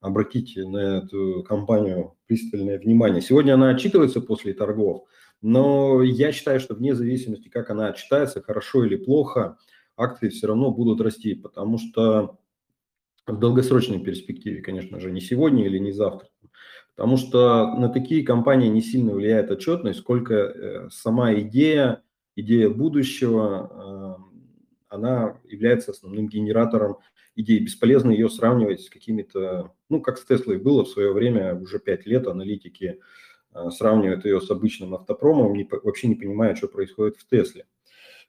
обратить 0.00 0.56
на 0.56 0.98
эту 0.98 1.44
компанию 1.46 2.14
пристальное 2.26 2.78
внимание. 2.78 3.20
Сегодня 3.20 3.54
она 3.54 3.70
отчитывается 3.70 4.20
после 4.20 4.54
торгов, 4.54 5.06
но 5.42 6.02
я 6.02 6.32
считаю, 6.32 6.60
что 6.60 6.74
вне 6.74 6.94
зависимости, 6.94 7.48
как 7.48 7.70
она 7.70 7.88
отчитается, 7.88 8.40
хорошо 8.40 8.84
или 8.84 8.96
плохо, 8.96 9.58
акции 9.96 10.28
все 10.28 10.46
равно 10.46 10.70
будут 10.70 11.00
расти, 11.00 11.34
потому 11.34 11.78
что 11.78 12.38
в 13.26 13.38
долгосрочной 13.38 14.00
перспективе, 14.00 14.62
конечно 14.62 15.00
же, 15.00 15.10
не 15.10 15.20
сегодня 15.20 15.66
или 15.66 15.78
не 15.78 15.92
завтра, 15.92 16.28
потому 17.00 17.16
что 17.16 17.74
на 17.76 17.88
такие 17.88 18.22
компании 18.22 18.68
не 18.68 18.82
сильно 18.82 19.14
влияет 19.14 19.50
отчетность, 19.50 20.00
сколько 20.00 20.34
э, 20.34 20.90
сама 20.90 21.32
идея 21.32 22.02
идея 22.36 22.68
будущего, 22.68 24.20
она 24.86 25.40
является 25.48 25.92
основным 25.92 26.28
генератором 26.28 26.98
идей. 27.36 27.58
Бесполезно 27.60 28.10
ее 28.10 28.28
сравнивать 28.28 28.82
с 28.82 28.90
какими-то, 28.90 29.72
ну, 29.88 30.02
как 30.02 30.18
с 30.18 30.26
Теслой 30.26 30.58
было 30.58 30.84
в 30.84 30.90
свое 30.90 31.10
время, 31.14 31.54
уже 31.54 31.78
пять 31.78 32.04
лет 32.04 32.26
аналитики 32.26 33.00
а, 33.50 33.70
сравнивают 33.70 34.26
ее 34.26 34.42
с 34.42 34.50
обычным 34.50 34.94
автопромом, 34.94 35.54
не, 35.54 35.66
вообще 35.70 36.06
не 36.06 36.16
понимая, 36.16 36.54
что 36.54 36.68
происходит 36.68 37.16
в 37.16 37.26
Тесле. 37.26 37.64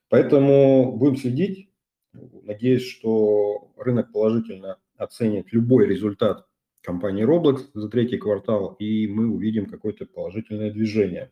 Поэтому 0.08 0.96
будем 0.96 1.16
следить. 1.16 1.68
Надеюсь, 2.14 2.86
что 2.86 3.70
рынок 3.76 4.12
положительно 4.12 4.78
оценит 4.96 5.52
любой 5.52 5.86
результат 5.86 6.46
компании 6.82 7.24
Roblox 7.24 7.68
за 7.74 7.88
третий 7.88 8.18
квартал, 8.18 8.74
и 8.78 9.06
мы 9.06 9.28
увидим 9.28 9.66
какое-то 9.66 10.06
положительное 10.06 10.70
движение. 10.70 11.30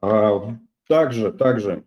А 0.00 0.56
также, 0.86 1.32
также 1.32 1.84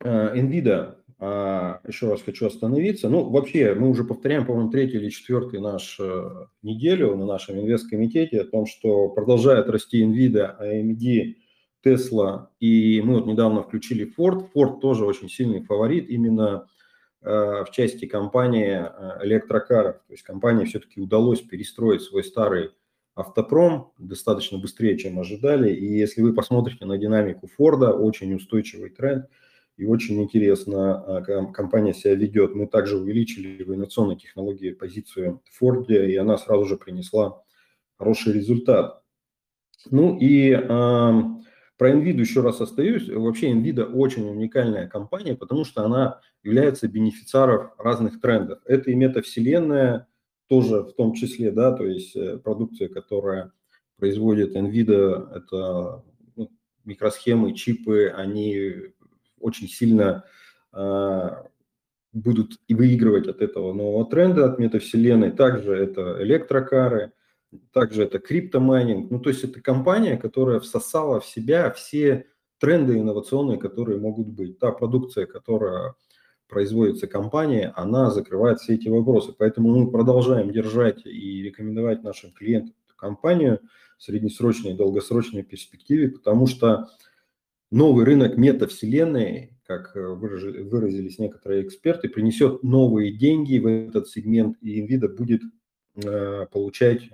э, 0.00 0.36
NVIDIA, 0.36 0.96
а, 1.18 1.80
еще 1.86 2.10
раз 2.10 2.22
хочу 2.22 2.46
остановиться. 2.46 3.08
Ну, 3.08 3.30
вообще, 3.30 3.74
мы 3.74 3.88
уже 3.88 4.04
повторяем, 4.04 4.44
по-моему, 4.44 4.70
третий 4.70 4.98
или 4.98 5.08
четвертый 5.08 5.60
наш 5.60 5.98
э, 5.98 6.46
неделю 6.62 7.16
на 7.16 7.24
нашем 7.24 7.58
инвесткомитете 7.58 8.42
о 8.42 8.44
том, 8.44 8.66
что 8.66 9.08
продолжает 9.08 9.68
расти 9.68 10.04
NVIDIA, 10.04 10.60
AMD, 10.60 11.36
Tesla, 11.84 12.48
и 12.60 13.00
мы 13.02 13.14
вот 13.14 13.26
недавно 13.26 13.62
включили 13.62 14.12
Ford. 14.18 14.48
Ford 14.54 14.80
тоже 14.80 15.06
очень 15.06 15.28
сильный 15.28 15.62
фаворит 15.62 16.10
именно 16.10 16.66
в 17.24 17.66
части 17.72 18.04
компании 18.06 18.84
электрокаров. 19.22 19.96
То 20.06 20.12
есть 20.12 20.22
компании 20.22 20.66
все-таки 20.66 21.00
удалось 21.00 21.40
перестроить 21.40 22.02
свой 22.02 22.22
старый 22.22 22.70
автопром 23.14 23.92
достаточно 23.98 24.58
быстрее, 24.58 24.98
чем 24.98 25.18
ожидали. 25.18 25.72
И 25.72 25.86
если 25.86 26.22
вы 26.22 26.34
посмотрите 26.34 26.84
на 26.84 26.98
динамику 26.98 27.46
Форда, 27.56 27.92
очень 27.92 28.34
устойчивый 28.34 28.90
тренд 28.90 29.26
и 29.76 29.86
очень 29.86 30.22
интересно 30.22 31.18
а, 31.18 31.22
компания 31.52 31.94
себя 31.94 32.14
ведет. 32.14 32.54
Мы 32.54 32.66
также 32.66 32.96
увеличили 32.98 33.62
в 33.62 33.72
инновационной 33.72 34.16
технологии 34.16 34.70
позицию 34.70 35.42
в 35.44 35.58
Форде, 35.58 36.10
и 36.10 36.16
она 36.16 36.38
сразу 36.38 36.64
же 36.66 36.76
принесла 36.76 37.42
хороший 37.96 38.32
результат. 38.32 39.02
Ну 39.90 40.16
и 40.18 40.50
э, 40.50 41.12
про 41.76 41.90
NVIDIA 41.90 42.20
еще 42.20 42.40
раз 42.40 42.60
остаюсь. 42.60 43.08
Вообще 43.08 43.52
NVIDIA 43.52 43.84
очень 43.84 44.28
уникальная 44.28 44.86
компания, 44.86 45.34
потому 45.34 45.64
что 45.64 45.84
она 45.84 46.20
является 46.42 46.88
бенефициаром 46.88 47.70
разных 47.78 48.20
трендов. 48.20 48.60
Это 48.64 48.90
и 48.90 48.94
метавселенная, 48.94 50.06
тоже 50.48 50.82
в 50.82 50.92
том 50.92 51.14
числе, 51.14 51.50
да, 51.50 51.72
то 51.72 51.84
есть 51.84 52.14
э, 52.14 52.38
продукция, 52.38 52.88
которая 52.88 53.52
производит 53.96 54.54
NVIDIA, 54.54 55.34
это 55.34 56.04
ну, 56.36 56.50
микросхемы, 56.84 57.54
чипы, 57.54 58.12
они 58.14 58.74
очень 59.40 59.68
сильно 59.68 60.24
э, 60.72 61.30
будут 62.12 62.60
и 62.68 62.74
выигрывать 62.74 63.26
от 63.26 63.42
этого 63.42 63.72
нового 63.72 64.08
тренда, 64.08 64.46
от 64.46 64.58
метавселенной. 64.58 65.32
Также 65.32 65.74
это 65.74 66.22
электрокары, 66.22 67.12
также 67.72 68.04
это 68.04 68.18
криптомайнинг. 68.18 69.10
Ну, 69.10 69.20
то 69.20 69.30
есть 69.30 69.44
это 69.44 69.60
компания, 69.60 70.16
которая 70.16 70.60
всосала 70.60 71.20
в 71.20 71.26
себя 71.26 71.70
все 71.70 72.26
тренды 72.58 72.98
инновационные, 72.98 73.58
которые 73.58 73.98
могут 73.98 74.28
быть. 74.28 74.58
Та 74.58 74.72
продукция, 74.72 75.26
которая 75.26 75.94
производится 76.48 77.06
компания, 77.06 77.72
она 77.76 78.10
закрывает 78.10 78.60
все 78.60 78.74
эти 78.74 78.88
вопросы. 78.88 79.34
Поэтому 79.36 79.76
мы 79.76 79.90
продолжаем 79.90 80.52
держать 80.52 81.04
и 81.04 81.42
рекомендовать 81.42 82.02
нашим 82.02 82.32
клиентам 82.32 82.74
эту 82.86 82.96
компанию 82.96 83.60
в 83.98 84.02
среднесрочной 84.02 84.72
и 84.72 84.76
долгосрочной 84.76 85.42
перспективе, 85.42 86.10
потому 86.10 86.46
что 86.46 86.88
новый 87.70 88.04
рынок 88.04 88.36
метавселенной, 88.36 89.58
как 89.66 89.94
выразились 89.94 91.18
некоторые 91.18 91.66
эксперты, 91.66 92.08
принесет 92.08 92.62
новые 92.62 93.12
деньги 93.12 93.58
в 93.58 93.66
этот 93.66 94.08
сегмент, 94.08 94.56
и 94.60 94.80
NVIDIA 94.80 95.08
будет 95.08 95.42
получать 95.94 97.10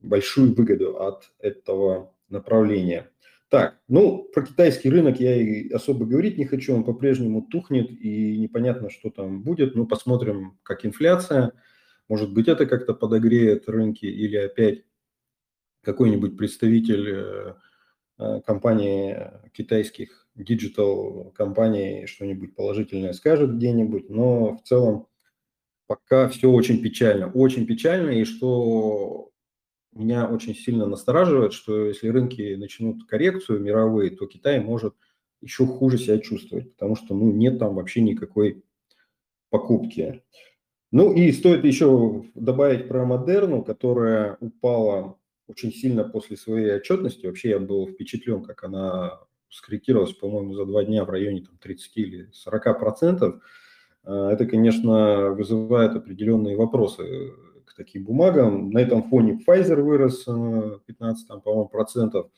большую 0.00 0.54
выгоду 0.54 1.00
от 1.00 1.30
этого 1.38 2.12
направления. 2.28 3.10
Так, 3.48 3.78
ну, 3.86 4.24
про 4.34 4.42
китайский 4.42 4.90
рынок 4.90 5.20
я 5.20 5.36
и 5.36 5.70
особо 5.70 6.04
говорить 6.04 6.36
не 6.36 6.46
хочу, 6.46 6.74
он 6.74 6.82
по-прежнему 6.82 7.42
тухнет, 7.42 7.90
и 7.90 8.38
непонятно, 8.38 8.90
что 8.90 9.10
там 9.10 9.42
будет, 9.42 9.76
но 9.76 9.86
посмотрим, 9.86 10.58
как 10.64 10.84
инфляция, 10.84 11.52
может 12.08 12.32
быть, 12.32 12.48
это 12.48 12.66
как-то 12.66 12.92
подогреет 12.92 13.68
рынки, 13.68 14.04
или 14.04 14.36
опять 14.36 14.82
какой-нибудь 15.82 16.36
представитель 16.36 17.08
э, 17.08 17.54
э, 18.18 18.40
компании 18.44 19.30
китайских, 19.52 20.26
digital 20.34 21.30
компаний 21.36 22.06
что-нибудь 22.06 22.56
положительное 22.56 23.12
скажет 23.12 23.54
где-нибудь, 23.54 24.10
но 24.10 24.56
в 24.56 24.62
целом 24.62 25.06
пока 25.86 26.28
все 26.28 26.50
очень 26.50 26.82
печально, 26.82 27.30
очень 27.30 27.66
печально, 27.66 28.10
и 28.10 28.24
что 28.24 29.30
меня 29.92 30.26
очень 30.28 30.54
сильно 30.54 30.86
настораживает, 30.86 31.52
что 31.52 31.86
если 31.86 32.08
рынки 32.08 32.54
начнут 32.54 33.06
коррекцию 33.06 33.60
мировые, 33.60 34.10
то 34.10 34.26
Китай 34.26 34.60
может 34.60 34.94
еще 35.40 35.66
хуже 35.66 35.98
себя 35.98 36.18
чувствовать, 36.18 36.72
потому 36.72 36.96
что 36.96 37.14
ну, 37.14 37.32
нет 37.32 37.58
там 37.58 37.74
вообще 37.74 38.00
никакой 38.00 38.62
покупки. 39.50 40.22
Ну 40.92 41.12
и 41.12 41.32
стоит 41.32 41.64
еще 41.64 42.24
добавить 42.34 42.88
про 42.88 43.04
Модерну, 43.04 43.62
которая 43.62 44.36
упала 44.40 45.18
очень 45.48 45.72
сильно 45.72 46.04
после 46.04 46.36
своей 46.36 46.74
отчетности. 46.76 47.26
Вообще 47.26 47.50
я 47.50 47.58
был 47.58 47.86
впечатлен, 47.86 48.42
как 48.42 48.64
она 48.64 49.20
скорректировалась, 49.48 50.12
по-моему, 50.12 50.54
за 50.54 50.64
два 50.64 50.84
дня 50.84 51.04
в 51.04 51.10
районе 51.10 51.42
там, 51.42 51.56
30 51.58 51.96
или 51.96 52.30
40 52.32 52.78
процентов. 52.78 53.42
А, 54.06 54.32
это, 54.32 54.46
конечно, 54.46 55.32
вызывает 55.32 55.94
определенные 55.96 56.56
вопросы 56.56 57.32
к 57.66 57.74
таким 57.74 58.04
бумагам. 58.04 58.70
На 58.70 58.78
этом 58.78 59.02
фоне 59.02 59.38
Pfizer 59.46 59.82
вырос 59.82 60.24
15, 60.86 61.28
там, 61.28 61.40
по-моему, 61.40 61.68
процентов. 61.68 62.30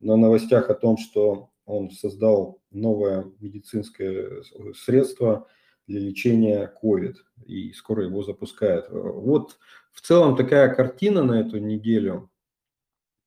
На 0.00 0.16
новостях 0.16 0.70
о 0.70 0.74
том, 0.74 0.96
что 0.96 1.50
он 1.66 1.90
создал 1.90 2.60
новое 2.70 3.26
медицинское 3.40 4.42
средство 4.74 5.46
для 5.86 6.00
лечения 6.00 6.72
COVID 6.82 7.14
и 7.46 7.72
скоро 7.72 8.04
его 8.04 8.22
запускают. 8.22 8.86
Вот 8.90 9.58
в 9.92 10.00
целом 10.00 10.36
такая 10.36 10.74
картина 10.74 11.22
на 11.22 11.40
эту 11.40 11.58
неделю 11.58 12.30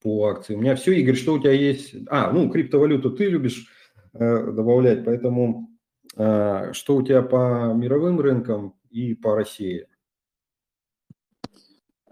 по 0.02 0.28
акции. 0.28 0.56
У 0.56 0.60
меня 0.60 0.76
все. 0.76 0.94
Игорь, 0.94 1.16
что 1.16 1.34
у 1.34 1.40
тебя 1.40 1.52
есть? 1.52 1.96
А, 2.08 2.32
ну, 2.32 2.50
криптовалюту 2.50 3.12
ты 3.12 3.26
любишь 3.26 3.68
э, 4.14 4.52
добавлять, 4.52 5.04
поэтому 5.06 5.75
что 6.16 6.96
у 6.96 7.02
тебя 7.04 7.22
по 7.22 7.74
мировым 7.74 8.20
рынкам 8.20 8.76
и 8.90 9.14
по 9.14 9.36
России? 9.36 9.88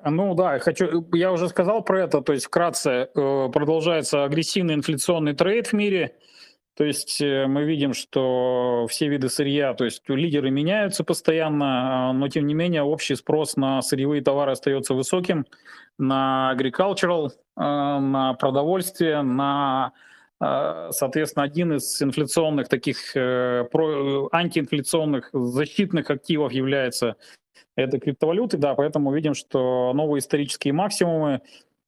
Ну 0.05 0.35
да, 0.35 0.59
хочу, 0.59 1.07
я 1.13 1.31
уже 1.31 1.47
сказал 1.47 1.81
про 1.81 2.01
это, 2.01 2.21
то 2.21 2.33
есть 2.33 2.45
вкратце 2.45 3.09
э, 3.15 3.49
продолжается 3.53 4.25
агрессивный 4.25 4.73
инфляционный 4.73 5.33
трейд 5.33 5.67
в 5.67 5.73
мире, 5.73 6.17
то 6.75 6.83
есть 6.83 7.21
э, 7.21 7.47
мы 7.47 7.63
видим, 7.63 7.93
что 7.93 8.85
все 8.89 9.07
виды 9.07 9.29
сырья, 9.29 9.73
то 9.73 9.85
есть 9.85 10.03
лидеры 10.09 10.51
меняются 10.51 11.05
постоянно, 11.05 12.11
но 12.11 12.27
тем 12.27 12.47
не 12.47 12.53
менее 12.53 12.83
общий 12.83 13.15
спрос 13.15 13.55
на 13.55 13.81
сырьевые 13.81 14.21
товары 14.21 14.51
остается 14.51 14.93
высоким, 14.93 15.45
на 15.97 16.53
agricultural, 16.57 17.29
на 17.55 18.33
продовольствие, 18.33 19.21
на 19.21 19.93
Соответственно, 20.91 21.45
один 21.45 21.73
из 21.73 22.01
инфляционных 22.01 22.67
таких 22.67 23.15
э, 23.15 23.65
антиинфляционных 24.31 25.29
защитных 25.31 26.09
активов 26.09 26.51
является 26.51 27.15
это 27.75 27.99
криптовалюты, 27.99 28.57
да, 28.57 28.75
поэтому 28.75 29.13
видим, 29.13 29.33
что 29.33 29.93
новые 29.93 30.19
исторические 30.19 30.73
максимумы, 30.73 31.41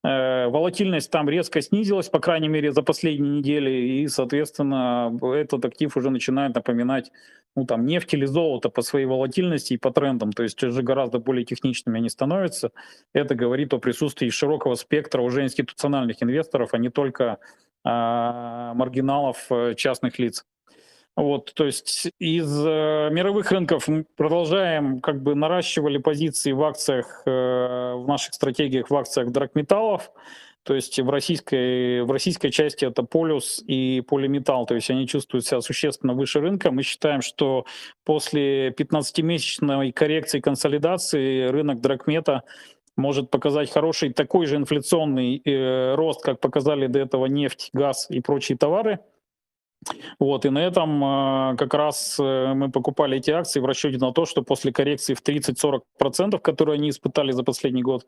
э, 0.04 0.48
волатильность 0.48 1.12
там 1.12 1.30
резко 1.30 1.62
снизилась, 1.62 2.10
по 2.10 2.20
крайней 2.20 2.48
мере, 2.48 2.72
за 2.72 2.82
последние 2.82 3.40
недели, 3.40 3.72
и, 3.72 4.08
соответственно, 4.08 5.16
этот 5.22 5.66
актив 5.66 5.96
уже 5.96 6.10
начинает 6.10 6.56
напоминать, 6.56 7.12
ну, 7.56 7.66
там, 7.66 7.86
нефть 7.86 8.14
или 8.14 8.26
золото 8.26 8.70
по 8.70 8.82
своей 8.82 9.06
волатильности 9.06 9.74
и 9.74 9.78
по 9.78 9.92
трендам, 9.92 10.34
то 10.34 10.44
есть 10.44 10.64
уже 10.64 10.82
гораздо 10.82 11.20
более 11.20 11.46
техничными 11.46 12.00
они 12.00 12.10
становятся. 12.10 12.72
Это 13.14 13.36
говорит 13.36 13.74
о 13.74 13.80
присутствии 13.80 14.30
широкого 14.30 14.76
спектра 14.76 15.22
уже 15.22 15.44
институциональных 15.44 16.24
инвесторов, 16.24 16.74
а 16.74 16.78
не 16.78 16.90
только 16.90 17.34
а, 17.34 17.38
маргиналов 17.86 19.46
э, 19.52 19.76
частных 19.76 20.20
лиц. 20.20 20.46
Вот, 21.16 21.54
то 21.54 21.66
есть 21.66 22.10
из 22.20 22.66
э, 22.66 23.10
мировых 23.10 23.50
рынков 23.52 23.88
мы 23.88 24.06
продолжаем 24.18 25.00
как 25.00 25.24
бы 25.24 25.34
наращивали 25.34 25.98
позиции 25.98 26.52
в 26.52 26.62
акциях, 26.62 27.22
э, 27.26 27.94
в 27.96 28.06
наших 28.06 28.34
стратегиях 28.34 28.90
в 28.90 28.96
акциях 28.96 29.32
драгметаллов, 29.32 30.12
то 30.64 30.74
есть 30.74 31.00
в 31.00 31.10
российской, 31.10 32.02
в 32.02 32.12
российской 32.12 32.50
части 32.50 32.84
это 32.84 33.04
полюс 33.04 33.64
и 33.66 34.02
полиметалл, 34.02 34.66
то 34.66 34.76
есть 34.76 34.90
они 34.90 35.08
чувствуют 35.08 35.46
себя 35.46 35.62
существенно 35.62 36.14
выше 36.14 36.42
рынка. 36.42 36.72
Мы 36.72 36.82
считаем, 36.84 37.22
что 37.22 37.66
после 38.04 38.72
15-месячной 38.72 39.94
коррекции 39.94 40.42
консолидации 40.42 41.46
рынок 41.48 41.80
драгмета 41.80 42.44
может 42.98 43.30
показать 43.30 43.72
хороший 43.72 44.14
такой 44.14 44.46
же 44.46 44.56
инфляционный 44.56 45.42
э, 45.44 45.96
рост, 45.96 46.22
как 46.24 46.40
показали 46.40 46.88
до 46.88 47.00
этого 47.00 47.26
нефть, 47.26 47.70
газ 47.74 48.08
и 48.10 48.22
прочие 48.22 48.58
товары– 48.58 49.00
вот, 50.20 50.46
и 50.46 50.50
на 50.50 50.60
этом 50.60 51.04
э, 51.04 51.58
как 51.58 51.74
раз 51.74 52.18
э, 52.20 52.54
мы 52.54 52.72
покупали 52.72 53.18
эти 53.18 53.32
акции 53.32 53.60
в 53.60 53.66
расчете 53.66 53.98
на 53.98 54.12
то, 54.12 54.26
что 54.26 54.42
после 54.42 54.72
коррекции 54.72 55.14
в 55.14 55.22
30-40%, 55.22 56.40
которые 56.40 56.76
они 56.76 56.90
испытали 56.90 57.32
за 57.32 57.44
последний 57.44 57.84
год, 57.84 58.06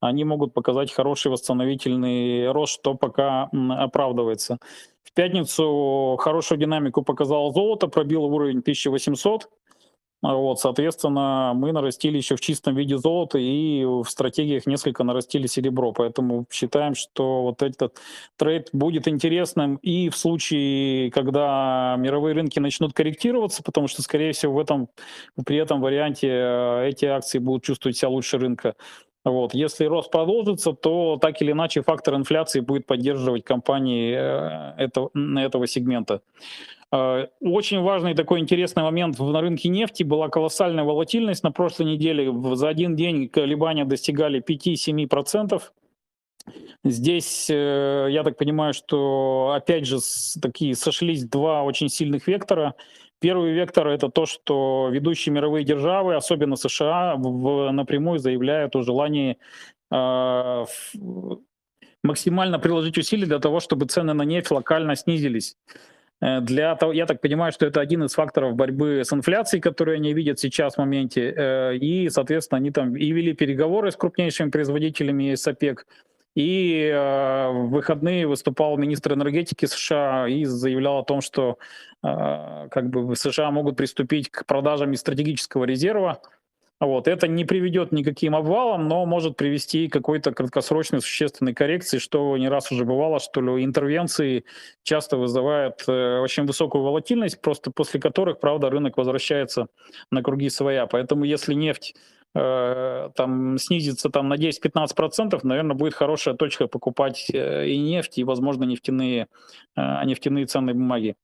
они 0.00 0.24
могут 0.24 0.54
показать 0.54 0.92
хороший 0.92 1.30
восстановительный 1.30 2.50
рост, 2.50 2.74
что 2.74 2.94
пока 2.94 3.48
оправдывается. 3.52 4.58
В 5.04 5.12
пятницу 5.12 6.16
хорошую 6.20 6.58
динамику 6.58 7.02
показало 7.02 7.52
золото, 7.52 7.88
пробило 7.88 8.26
уровень 8.26 8.58
1800. 8.58 9.48
Вот, 10.22 10.60
соответственно, 10.60 11.52
мы 11.54 11.72
нарастили 11.72 12.18
еще 12.18 12.36
в 12.36 12.40
чистом 12.40 12.74
виде 12.74 12.98
золото 12.98 13.38
и 13.38 13.84
в 13.84 14.04
стратегиях 14.04 14.66
несколько 14.66 15.02
нарастили 15.02 15.46
серебро. 15.46 15.92
Поэтому 15.92 16.44
считаем, 16.50 16.94
что 16.94 17.42
вот 17.42 17.62
этот 17.62 17.98
трейд 18.36 18.68
будет 18.74 19.08
интересным 19.08 19.76
и 19.76 20.10
в 20.10 20.16
случае, 20.16 21.10
когда 21.10 21.96
мировые 21.98 22.34
рынки 22.34 22.58
начнут 22.58 22.92
корректироваться, 22.92 23.62
потому 23.62 23.88
что, 23.88 24.02
скорее 24.02 24.32
всего, 24.32 24.54
в 24.54 24.58
этом, 24.58 24.88
при 25.46 25.56
этом 25.56 25.80
варианте 25.80 26.28
э, 26.28 26.88
эти 26.88 27.06
акции 27.06 27.38
будут 27.38 27.64
чувствовать 27.64 27.96
себя 27.96 28.10
лучше 28.10 28.36
рынка. 28.36 28.74
Вот. 29.24 29.54
Если 29.54 29.84
рост 29.84 30.10
продолжится, 30.10 30.72
то 30.72 31.18
так 31.20 31.40
или 31.42 31.52
иначе 31.52 31.82
фактор 31.82 32.14
инфляции 32.16 32.60
будет 32.60 32.86
поддерживать 32.86 33.44
компании 33.44 34.14
э, 34.14 34.74
этого, 34.82 35.10
этого 35.38 35.66
сегмента. 35.66 36.20
Э, 36.92 37.26
очень 37.40 37.80
важный 37.80 38.14
такой 38.14 38.40
интересный 38.40 38.82
момент 38.82 39.18
на 39.18 39.40
рынке 39.40 39.68
нефти 39.68 40.02
была 40.02 40.28
колоссальная 40.28 40.84
волатильность 40.84 41.42
на 41.42 41.52
прошлой 41.52 41.86
неделе. 41.86 42.32
За 42.56 42.68
один 42.68 42.96
день 42.96 43.28
колебания 43.28 43.84
достигали 43.84 44.40
5-7%. 44.40 45.62
Здесь, 46.82 47.48
э, 47.50 48.08
я 48.10 48.22
так 48.24 48.36
понимаю, 48.36 48.72
что 48.74 49.52
опять 49.54 49.86
же 49.86 49.98
такие 50.40 50.74
сошлись 50.74 51.24
два 51.24 51.62
очень 51.62 51.88
сильных 51.88 52.26
вектора. 52.26 52.74
Первый 53.20 53.52
вектор 53.52 53.86
это 53.88 54.08
то, 54.08 54.24
что 54.24 54.88
ведущие 54.90 55.32
мировые 55.34 55.62
державы, 55.62 56.16
особенно 56.16 56.56
США, 56.56 57.16
в, 57.16 57.70
напрямую 57.70 58.18
заявляют 58.18 58.74
о 58.76 58.82
желании 58.82 59.36
э, 59.92 60.64
максимально 62.02 62.58
приложить 62.58 62.96
усилия 62.96 63.26
для 63.26 63.38
того, 63.38 63.60
чтобы 63.60 63.86
цены 63.86 64.14
на 64.14 64.22
нефть 64.22 64.50
локально 64.50 64.96
снизились. 64.96 65.56
Э, 66.20 66.40
для 66.40 66.74
того, 66.76 66.92
я 66.92 67.06
так 67.06 67.20
понимаю, 67.20 67.52
что 67.52 67.66
это 67.66 67.80
один 67.80 68.04
из 68.04 68.14
факторов 68.14 68.54
борьбы 68.54 69.02
с 69.04 69.12
инфляцией, 69.12 69.60
которую 69.60 69.96
они 69.96 70.12
видят 70.12 70.38
сейчас 70.38 70.74
в 70.74 70.78
моменте, 70.78 71.32
э, 71.36 71.76
и, 71.76 72.08
соответственно, 72.10 72.58
они 72.58 72.70
там 72.70 72.96
и 72.96 73.10
вели 73.10 73.32
переговоры 73.32 73.90
с 73.90 73.96
крупнейшими 73.96 74.50
производителями 74.50 75.34
с 75.34 75.46
ОПЕК, 75.46 75.86
и 76.34 76.90
э, 76.92 77.48
в 77.50 77.70
выходные 77.70 78.26
выступал 78.26 78.76
министр 78.76 79.14
энергетики 79.14 79.66
США 79.66 80.28
и 80.28 80.44
заявлял 80.44 80.98
о 80.98 81.04
том, 81.04 81.20
что 81.20 81.58
как 82.02 82.88
бы 82.88 83.14
США 83.14 83.50
могут 83.50 83.76
приступить 83.76 84.30
к 84.30 84.46
продажам 84.46 84.92
из 84.92 85.00
стратегического 85.00 85.64
резерва, 85.64 86.22
вот. 86.80 87.08
Это 87.08 87.28
не 87.28 87.44
приведет 87.44 87.92
никаким 87.92 88.34
обвалам, 88.34 88.88
но 88.88 89.04
может 89.04 89.36
привести 89.36 89.86
к 89.88 89.92
какой-то 89.92 90.32
краткосрочной 90.32 91.02
существенной 91.02 91.52
коррекции, 91.52 91.98
что 91.98 92.34
не 92.38 92.48
раз 92.48 92.72
уже 92.72 92.86
бывало, 92.86 93.20
что 93.20 93.42
ли, 93.42 93.62
интервенции 93.62 94.44
часто 94.82 95.18
вызывают 95.18 95.84
э, 95.86 96.20
очень 96.20 96.46
высокую 96.46 96.82
волатильность, 96.82 97.42
просто 97.42 97.70
после 97.70 98.00
которых, 98.00 98.40
правда, 98.40 98.70
рынок 98.70 98.96
возвращается 98.96 99.66
на 100.10 100.22
круги 100.22 100.48
своя. 100.48 100.86
Поэтому 100.86 101.24
если 101.24 101.52
нефть 101.52 101.94
э, 102.34 103.10
там 103.14 103.58
снизится 103.58 104.08
там 104.08 104.30
на 104.30 104.34
10-15%, 104.34 105.38
наверное, 105.42 105.76
будет 105.76 105.92
хорошая 105.92 106.34
точка 106.34 106.66
покупать 106.66 107.26
э, 107.30 107.66
и 107.66 107.78
нефть, 107.78 108.16
и, 108.16 108.24
возможно, 108.24 108.64
нефтяные, 108.64 109.26
э, 109.76 110.04
нефтяные 110.06 110.46
ценные 110.46 110.74
бумаги. 110.74 111.14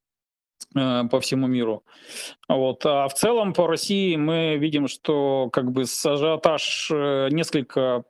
По 0.74 1.20
всему 1.20 1.46
миру. 1.46 1.84
Вот. 2.48 2.84
А 2.84 3.08
в 3.08 3.14
целом 3.14 3.52
по 3.54 3.66
России 3.66 4.16
мы 4.16 4.56
видим, 4.56 4.88
что 4.88 5.48
как 5.52 5.70
бы 5.70 5.82
ажиотаж 5.82 6.90
несколько 7.30 8.04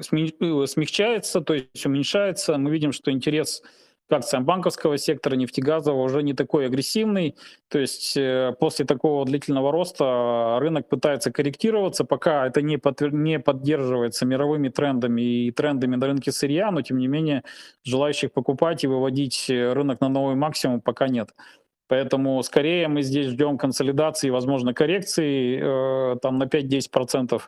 смягчается, 0.00 1.40
то 1.40 1.54
есть 1.54 1.86
уменьшается. 1.86 2.56
Мы 2.58 2.70
видим, 2.70 2.92
что 2.92 3.10
интерес 3.10 3.62
к 4.08 4.12
акциям 4.12 4.44
банковского 4.44 4.98
сектора, 4.98 5.36
нефтегазового 5.36 6.02
уже 6.02 6.22
не 6.22 6.34
такой 6.34 6.66
агрессивный. 6.66 7.36
То 7.68 7.78
есть 7.78 8.16
э, 8.16 8.54
после 8.60 8.84
такого 8.84 9.24
длительного 9.24 9.72
роста 9.72 10.58
рынок 10.60 10.88
пытается 10.88 11.32
корректироваться, 11.32 12.04
пока 12.04 12.46
это 12.46 12.62
не, 12.62 12.76
под, 12.76 13.00
не 13.12 13.38
поддерживается 13.38 14.26
мировыми 14.26 14.68
трендами 14.68 15.22
и 15.22 15.50
трендами 15.50 15.96
на 15.96 16.06
рынке 16.06 16.32
сырья, 16.32 16.70
но 16.70 16.82
тем 16.82 16.98
не 16.98 17.08
менее 17.08 17.42
желающих 17.84 18.32
покупать 18.32 18.84
и 18.84 18.86
выводить 18.86 19.48
э, 19.48 19.72
рынок 19.72 20.00
на 20.00 20.08
новый 20.08 20.34
максимум 20.34 20.80
пока 20.80 21.08
нет. 21.08 21.30
Поэтому 21.92 22.42
скорее 22.42 22.88
мы 22.88 23.02
здесь 23.02 23.26
ждем 23.26 23.58
консолидации, 23.58 24.30
возможно, 24.30 24.72
коррекции 24.72 25.60
э, 25.60 26.16
там 26.22 26.38
на 26.38 26.44
5-10%, 26.44 27.42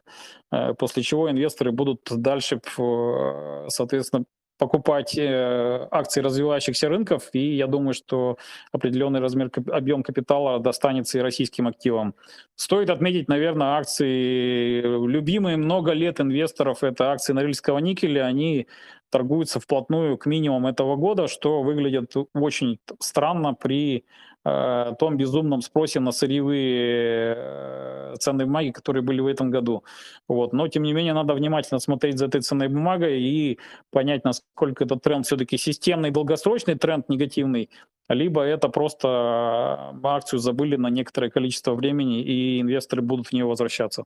э, 0.53 0.75
после 0.75 1.03
чего 1.03 1.31
инвесторы 1.31 1.73
будут 1.73 2.01
дальше, 2.11 2.61
э, 2.79 3.67
соответственно, 3.69 4.25
покупать 4.59 5.17
э, 5.17 5.89
акции 5.91 6.21
развивающихся 6.21 6.89
рынков, 6.89 7.31
и 7.33 7.57
я 7.57 7.67
думаю, 7.67 7.95
что 7.95 8.39
определенный 8.73 9.21
размер, 9.21 9.51
объем 9.71 10.03
капитала 10.03 10.61
достанется 10.61 11.19
и 11.19 11.23
российским 11.23 11.67
активам. 11.67 12.15
Стоит 12.55 12.91
отметить, 12.91 13.29
наверное, 13.29 13.79
акции, 13.79 14.81
любимые 14.81 15.57
много 15.57 15.93
лет 15.93 16.21
инвесторов, 16.21 16.85
это 16.85 17.13
акции 17.13 17.33
Норильского 17.33 17.79
никеля, 17.79 18.27
они 18.27 18.69
торгуются 19.11 19.61
вплотную 19.61 20.19
к 20.19 20.27
минимуму 20.27 20.69
этого 20.69 20.97
года, 20.97 21.29
что 21.29 21.63
выглядит 21.63 22.13
очень 22.35 22.79
странно 23.01 23.55
при 23.55 24.05
Том 24.45 25.17
безумном 25.17 25.63
спросе 25.63 26.01
на 26.01 26.13
сырьевые 26.13 27.35
э, 27.37 28.15
ценные 28.19 28.47
бумаги, 28.47 28.71
которые 28.71 29.03
были 29.03 29.21
в 29.21 29.27
этом 29.27 29.51
году. 29.51 29.85
Вот. 30.29 30.53
Но, 30.53 30.69
тем 30.69 30.83
не 30.83 30.93
менее, 30.93 31.15
надо 31.15 31.33
внимательно 31.33 31.81
смотреть 31.81 32.19
за 32.19 32.27
этой 32.27 32.43
ценной 32.43 32.69
бумагой 32.69 33.23
и 33.23 33.59
понять, 33.91 34.25
насколько 34.25 34.85
этот 34.85 35.03
тренд 35.03 35.25
все-таки 35.25 35.57
системный, 35.57 36.11
долгосрочный 36.11 36.75
тренд 36.75 37.09
негативный, 37.09 37.71
либо 38.09 38.43
это 38.43 38.69
просто 38.69 39.95
э, 39.95 40.07
акцию 40.07 40.41
забыли 40.41 40.77
на 40.77 40.91
некоторое 40.91 41.31
количество 41.31 41.75
времени, 41.75 42.23
и 42.23 42.61
инвесторы 42.61 43.01
будут 43.01 43.29
в 43.29 43.33
нее 43.33 43.47
возвращаться. 43.47 44.05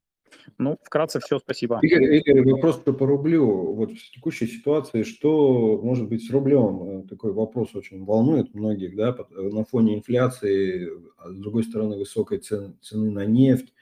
Ну, 0.59 0.79
вкратце 0.83 1.21
все, 1.21 1.39
спасибо. 1.39 1.79
Игорь, 1.83 2.17
Игорь 2.17 2.53
вопрос 2.53 2.77
по 2.77 3.07
рублю. 3.07 3.75
Вот 3.75 3.93
в 3.93 4.11
текущей 4.11 4.47
ситуации, 4.47 5.03
что 5.03 5.81
может 5.83 6.09
быть 6.09 6.27
с 6.27 6.31
рублем? 6.31 6.83
Э, 6.83 7.09
такой 7.09 7.33
вопрос 7.33 7.75
очень 7.75 8.05
волнует 8.05 8.55
многих, 8.55 8.97
да, 8.97 9.17
э, 9.19 9.43
на 9.43 9.65
фоне 9.65 9.97
инфляции, 9.97 10.91
а 11.19 11.31
с 11.31 11.37
другой 11.37 11.65
стороны, 11.65 11.97
высокой 11.97 12.39
цены, 12.39 12.75
цены 12.81 13.11
на 13.11 13.25
нефть. 13.25 13.73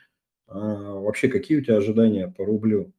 А 0.49 0.95
вообще, 0.95 1.29
какие 1.29 1.59
у 1.59 1.63
тебя 1.63 1.77
ожидания 1.77 2.29
по 2.29 2.45
рублю? 2.45 2.93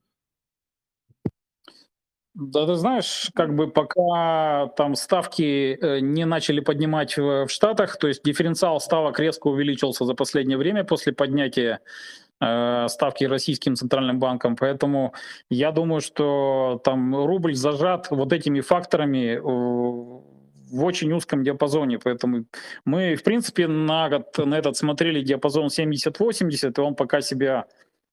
Да, 2.33 2.67
ты 2.67 2.75
знаешь, 2.75 3.31
как 3.33 3.55
бы 3.55 3.67
пока 3.67 4.67
там 4.75 4.95
ставки 4.95 5.73
э, 5.73 5.99
не 5.99 6.25
начали 6.25 6.60
поднимать 6.60 7.17
в 7.17 7.47
Штатах, 7.47 7.97
то 7.97 8.07
есть 8.07 8.23
дифференциал 8.23 8.79
ставок 8.79 9.19
резко 9.19 9.47
увеличился 9.47 10.05
за 10.05 10.13
последнее 10.13 10.57
время 10.57 10.83
после 10.83 11.13
поднятия 11.13 11.79
ставки 12.39 13.23
российским 13.23 13.76
центральным 13.76 14.19
банком. 14.19 14.56
Поэтому 14.56 15.13
я 15.50 15.71
думаю, 15.71 16.02
что 16.02 16.80
там 16.84 17.15
рубль 17.15 17.56
зажат 17.56 18.12
вот 18.12 18.32
этими 18.32 18.62
факторами 18.62 19.39
в 20.69 20.84
очень 20.84 21.12
узком 21.13 21.43
диапазоне. 21.43 22.00
Поэтому 22.00 22.45
мы, 22.86 23.15
в 23.15 23.23
принципе, 23.23 23.67
на 23.67 24.10
год 24.10 24.38
на 24.38 24.56
этот 24.56 24.78
смотрели 24.78 25.21
диапазон 25.21 25.67
70-80, 25.67 26.73
и 26.78 26.82
он 26.82 26.95
пока 26.95 27.21
себя, 27.21 27.65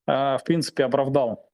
э, 0.06 0.12
в 0.12 0.42
принципе, 0.44 0.84
оправдал. 0.84 1.48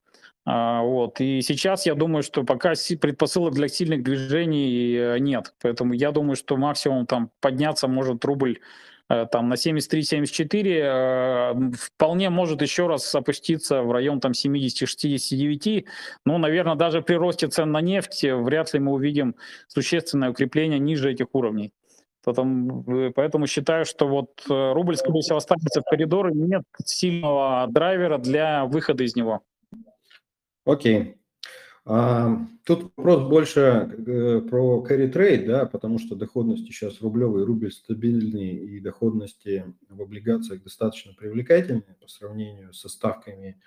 А, 0.46 0.82
вот. 0.82 1.20
И 1.20 1.42
сейчас 1.42 1.86
я 1.86 1.94
думаю, 1.94 2.22
что 2.22 2.44
пока 2.44 2.72
предпосылок 3.00 3.54
для 3.54 3.68
сильных 3.68 4.02
движений 4.02 4.94
э, 4.94 5.18
нет. 5.18 5.54
Поэтому 5.62 5.94
я 5.94 6.12
думаю, 6.12 6.36
что 6.36 6.56
максимум 6.56 7.06
там 7.06 7.30
подняться 7.40 7.88
может 7.88 8.24
рубль 8.24 8.58
Э, 8.58 8.99
там 9.10 9.48
на 9.48 9.54
73-74 9.54 10.70
э, 10.72 11.72
вполне 11.76 12.30
может 12.30 12.62
еще 12.62 12.86
раз 12.86 13.12
опуститься 13.12 13.82
в 13.82 13.90
район 13.90 14.20
там 14.20 14.32
70-69. 14.32 15.84
Ну, 16.24 16.38
наверное, 16.38 16.76
даже 16.76 17.02
при 17.02 17.14
росте 17.14 17.48
цен 17.48 17.72
на 17.72 17.80
нефть 17.80 18.22
вряд 18.22 18.72
ли 18.72 18.78
мы 18.78 18.92
увидим 18.92 19.34
существенное 19.66 20.30
укрепление 20.30 20.78
ниже 20.78 21.10
этих 21.10 21.26
уровней. 21.32 21.72
Э, 22.24 23.10
поэтому 23.14 23.48
считаю, 23.48 23.84
что 23.84 24.06
вот 24.06 24.30
рубль, 24.48 24.96
скорее 24.96 25.22
всего, 25.22 25.38
останется 25.38 25.80
в 25.80 25.90
коридоре, 25.90 26.30
нет 26.32 26.62
сильного 26.84 27.66
драйвера 27.68 28.18
для 28.18 28.64
выхода 28.66 29.02
из 29.02 29.16
него. 29.16 29.42
Окей. 30.64 31.19
Тут 31.84 32.92
вопрос 32.96 33.28
больше 33.28 33.60
э, 33.60 34.40
про 34.42 34.84
carry 34.86 35.10
trade, 35.10 35.46
да, 35.46 35.66
потому 35.66 35.98
что 35.98 36.14
доходности 36.14 36.66
сейчас 36.66 37.00
рублевый 37.00 37.44
рубль 37.44 37.72
стабильный 37.72 38.50
и 38.50 38.80
доходности 38.80 39.64
в 39.88 40.02
облигациях 40.02 40.62
достаточно 40.62 41.14
привлекательные 41.14 41.96
по 42.00 42.06
сравнению 42.06 42.74
со 42.74 42.88
ставками 42.88 43.60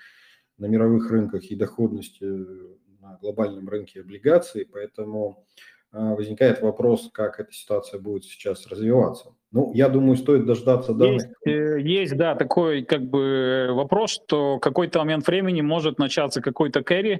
на 0.58 0.68
мировых 0.68 1.10
рынках 1.10 1.44
и 1.46 1.56
доходностью 1.56 2.78
на 3.02 3.18
глобальном 3.20 3.68
рынке 3.68 4.02
облигаций, 4.02 4.68
поэтому 4.72 5.46
а, 5.92 6.14
возникает 6.14 6.62
вопрос, 6.62 7.10
как 7.12 7.40
эта 7.40 7.52
ситуация 7.52 8.00
будет 8.00 8.24
сейчас 8.24 8.68
развиваться. 8.68 9.36
Ну, 9.52 9.74
я 9.74 9.90
думаю, 9.90 10.16
стоит 10.16 10.46
дождаться 10.46 10.94
данных. 10.94 11.24
Есть, 11.24 11.36
э, 11.46 11.82
есть 11.82 12.16
да, 12.16 12.36
такой 12.36 12.84
как 12.84 13.04
бы 13.04 13.70
вопрос, 13.72 14.12
что 14.12 14.60
какой-то 14.60 15.00
момент 15.00 15.28
времени 15.28 15.62
может 15.62 15.98
начаться 15.98 16.42
какой-то 16.42 16.80
carry, 16.82 17.20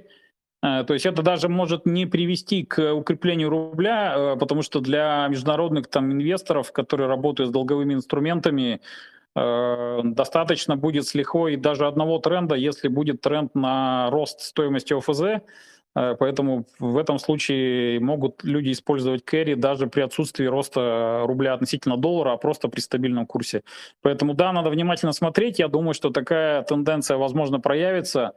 то 0.64 0.94
есть 0.94 1.04
это 1.04 1.22
даже 1.22 1.48
может 1.50 1.84
не 1.84 2.06
привести 2.06 2.64
к 2.64 2.94
укреплению 2.94 3.50
рубля, 3.50 4.14
э, 4.16 4.36
потому 4.38 4.62
что 4.62 4.80
для 4.80 5.26
международных 5.28 5.88
там 5.88 6.10
инвесторов, 6.10 6.72
которые 6.72 7.06
работают 7.06 7.50
с 7.50 7.52
долговыми 7.52 7.92
инструментами, 7.92 8.80
э, 9.36 10.00
достаточно 10.04 10.76
будет 10.76 11.06
с 11.06 11.14
лихвой 11.14 11.56
даже 11.56 11.86
одного 11.86 12.18
тренда, 12.18 12.54
если 12.54 12.88
будет 12.88 13.20
тренд 13.20 13.54
на 13.54 14.08
рост 14.10 14.40
стоимости 14.40 14.94
ОФЗ. 14.94 15.42
Поэтому 15.96 16.64
в 16.80 16.96
этом 16.96 17.20
случае 17.20 18.00
могут 18.00 18.42
люди 18.42 18.72
использовать 18.72 19.24
кэри 19.24 19.54
даже 19.54 19.86
при 19.86 20.00
отсутствии 20.00 20.44
роста 20.44 21.22
рубля 21.24 21.52
относительно 21.52 21.96
доллара, 21.96 22.32
а 22.32 22.36
просто 22.36 22.66
при 22.66 22.80
стабильном 22.80 23.26
курсе. 23.26 23.62
Поэтому 24.02 24.34
да, 24.34 24.52
надо 24.52 24.70
внимательно 24.70 25.12
смотреть. 25.12 25.60
Я 25.60 25.68
думаю, 25.68 25.94
что 25.94 26.10
такая 26.10 26.62
тенденция, 26.62 27.16
возможно, 27.16 27.60
проявится. 27.60 28.32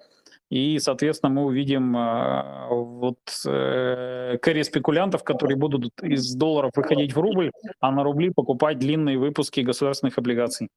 И, 0.50 0.80
соответственно, 0.80 1.32
мы 1.32 1.46
увидим 1.46 1.96
э, 1.98 2.68
вот 2.70 3.20
э, 3.46 4.38
кэри 4.42 4.64
спекулянтов, 4.64 5.24
которые 5.24 5.58
будут 5.58 5.92
из 6.02 6.34
долларов 6.36 6.72
выходить 6.76 7.14
в 7.14 7.20
рубль, 7.20 7.52
а 7.82 7.92
на 7.92 8.04
рубли 8.04 8.30
покупать 8.30 8.80
длинные 8.80 9.18
выпуски 9.18 9.60
государственных 9.60 10.18
облигаций. 10.18 10.70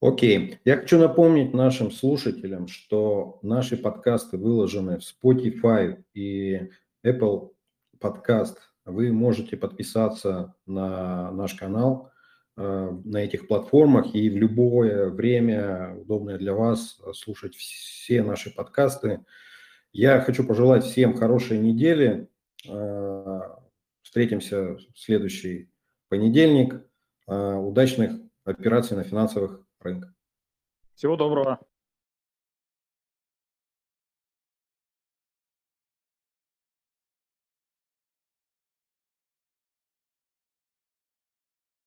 Окей. 0.00 0.58
Я 0.64 0.76
хочу 0.76 0.98
напомнить 0.98 1.52
нашим 1.52 1.90
слушателям, 1.90 2.68
что 2.68 3.40
наши 3.42 3.76
подкасты 3.76 4.38
выложены 4.38 5.00
в 5.00 5.02
Spotify 5.02 6.02
и 6.14 6.70
Apple 7.04 7.50
Podcast. 8.00 8.54
Вы 8.86 9.12
можете 9.12 9.56
подписаться 9.56 10.54
на 10.66 11.30
наш 11.32 11.54
канал– 11.54 12.10
на 12.58 13.18
этих 13.18 13.46
платформах 13.46 14.14
и 14.14 14.28
в 14.28 14.36
любое 14.36 15.10
время, 15.10 15.96
удобное 15.96 16.38
для 16.38 16.54
вас, 16.54 17.00
слушать 17.14 17.54
все 17.54 18.22
наши 18.22 18.52
подкасты. 18.52 19.24
Я 19.92 20.20
хочу 20.20 20.46
пожелать 20.46 20.84
всем 20.84 21.14
хорошей 21.14 21.58
недели. 21.58 22.28
Э, 22.68 23.40
встретимся 24.02 24.74
в 24.74 24.80
следующий 24.94 25.70
понедельник. 26.08 26.84
Э, 27.26 27.54
удачных 27.54 28.20
операций 28.44 28.96
на 28.96 29.04
финансовых 29.04 29.64
рынках. 29.80 30.12
Всего 30.94 31.16
доброго. 31.16 31.60